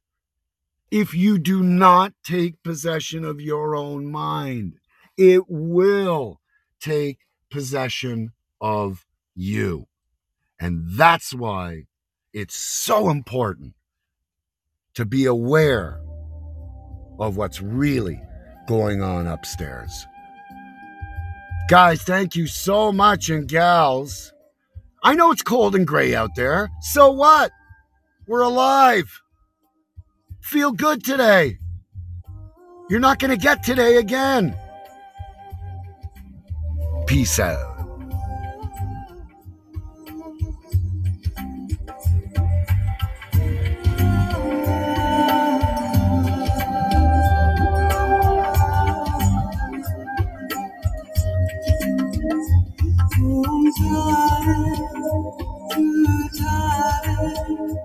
if 0.91 1.13
you 1.13 1.37
do 1.37 1.61
not 1.61 2.13
take 2.23 2.63
possession 2.63 3.25
of 3.25 3.41
your 3.41 3.75
own 3.75 4.05
mind. 4.05 4.75
It 5.17 5.43
will 5.49 6.39
take 6.79 7.19
possession 7.51 8.31
of 8.61 9.05
you. 9.35 9.87
And 10.59 10.83
that's 10.91 11.33
why 11.33 11.83
it's 12.33 12.55
so 12.55 13.09
important 13.09 13.74
to 14.95 15.05
be 15.05 15.25
aware 15.25 16.01
of 17.19 17.37
what's 17.37 17.61
really 17.61 18.21
going 18.67 19.01
on 19.01 19.27
upstairs. 19.27 20.05
Guys, 21.69 22.01
thank 22.03 22.35
you 22.35 22.47
so 22.47 22.91
much, 22.91 23.29
and 23.29 23.47
gals. 23.47 24.33
I 25.03 25.15
know 25.15 25.31
it's 25.31 25.41
cold 25.41 25.75
and 25.75 25.85
gray 25.85 26.15
out 26.15 26.35
there. 26.35 26.69
So 26.81 27.11
what? 27.11 27.51
We're 28.27 28.41
alive. 28.41 29.21
Feel 30.41 30.71
good 30.71 31.03
today. 31.03 31.57
You're 32.89 32.99
not 32.99 33.19
going 33.19 33.31
to 33.31 33.37
get 33.37 33.63
today 33.63 33.97
again. 33.97 34.55
Peace 37.07 37.39
out. 37.39 37.74
beauty. 57.25 57.75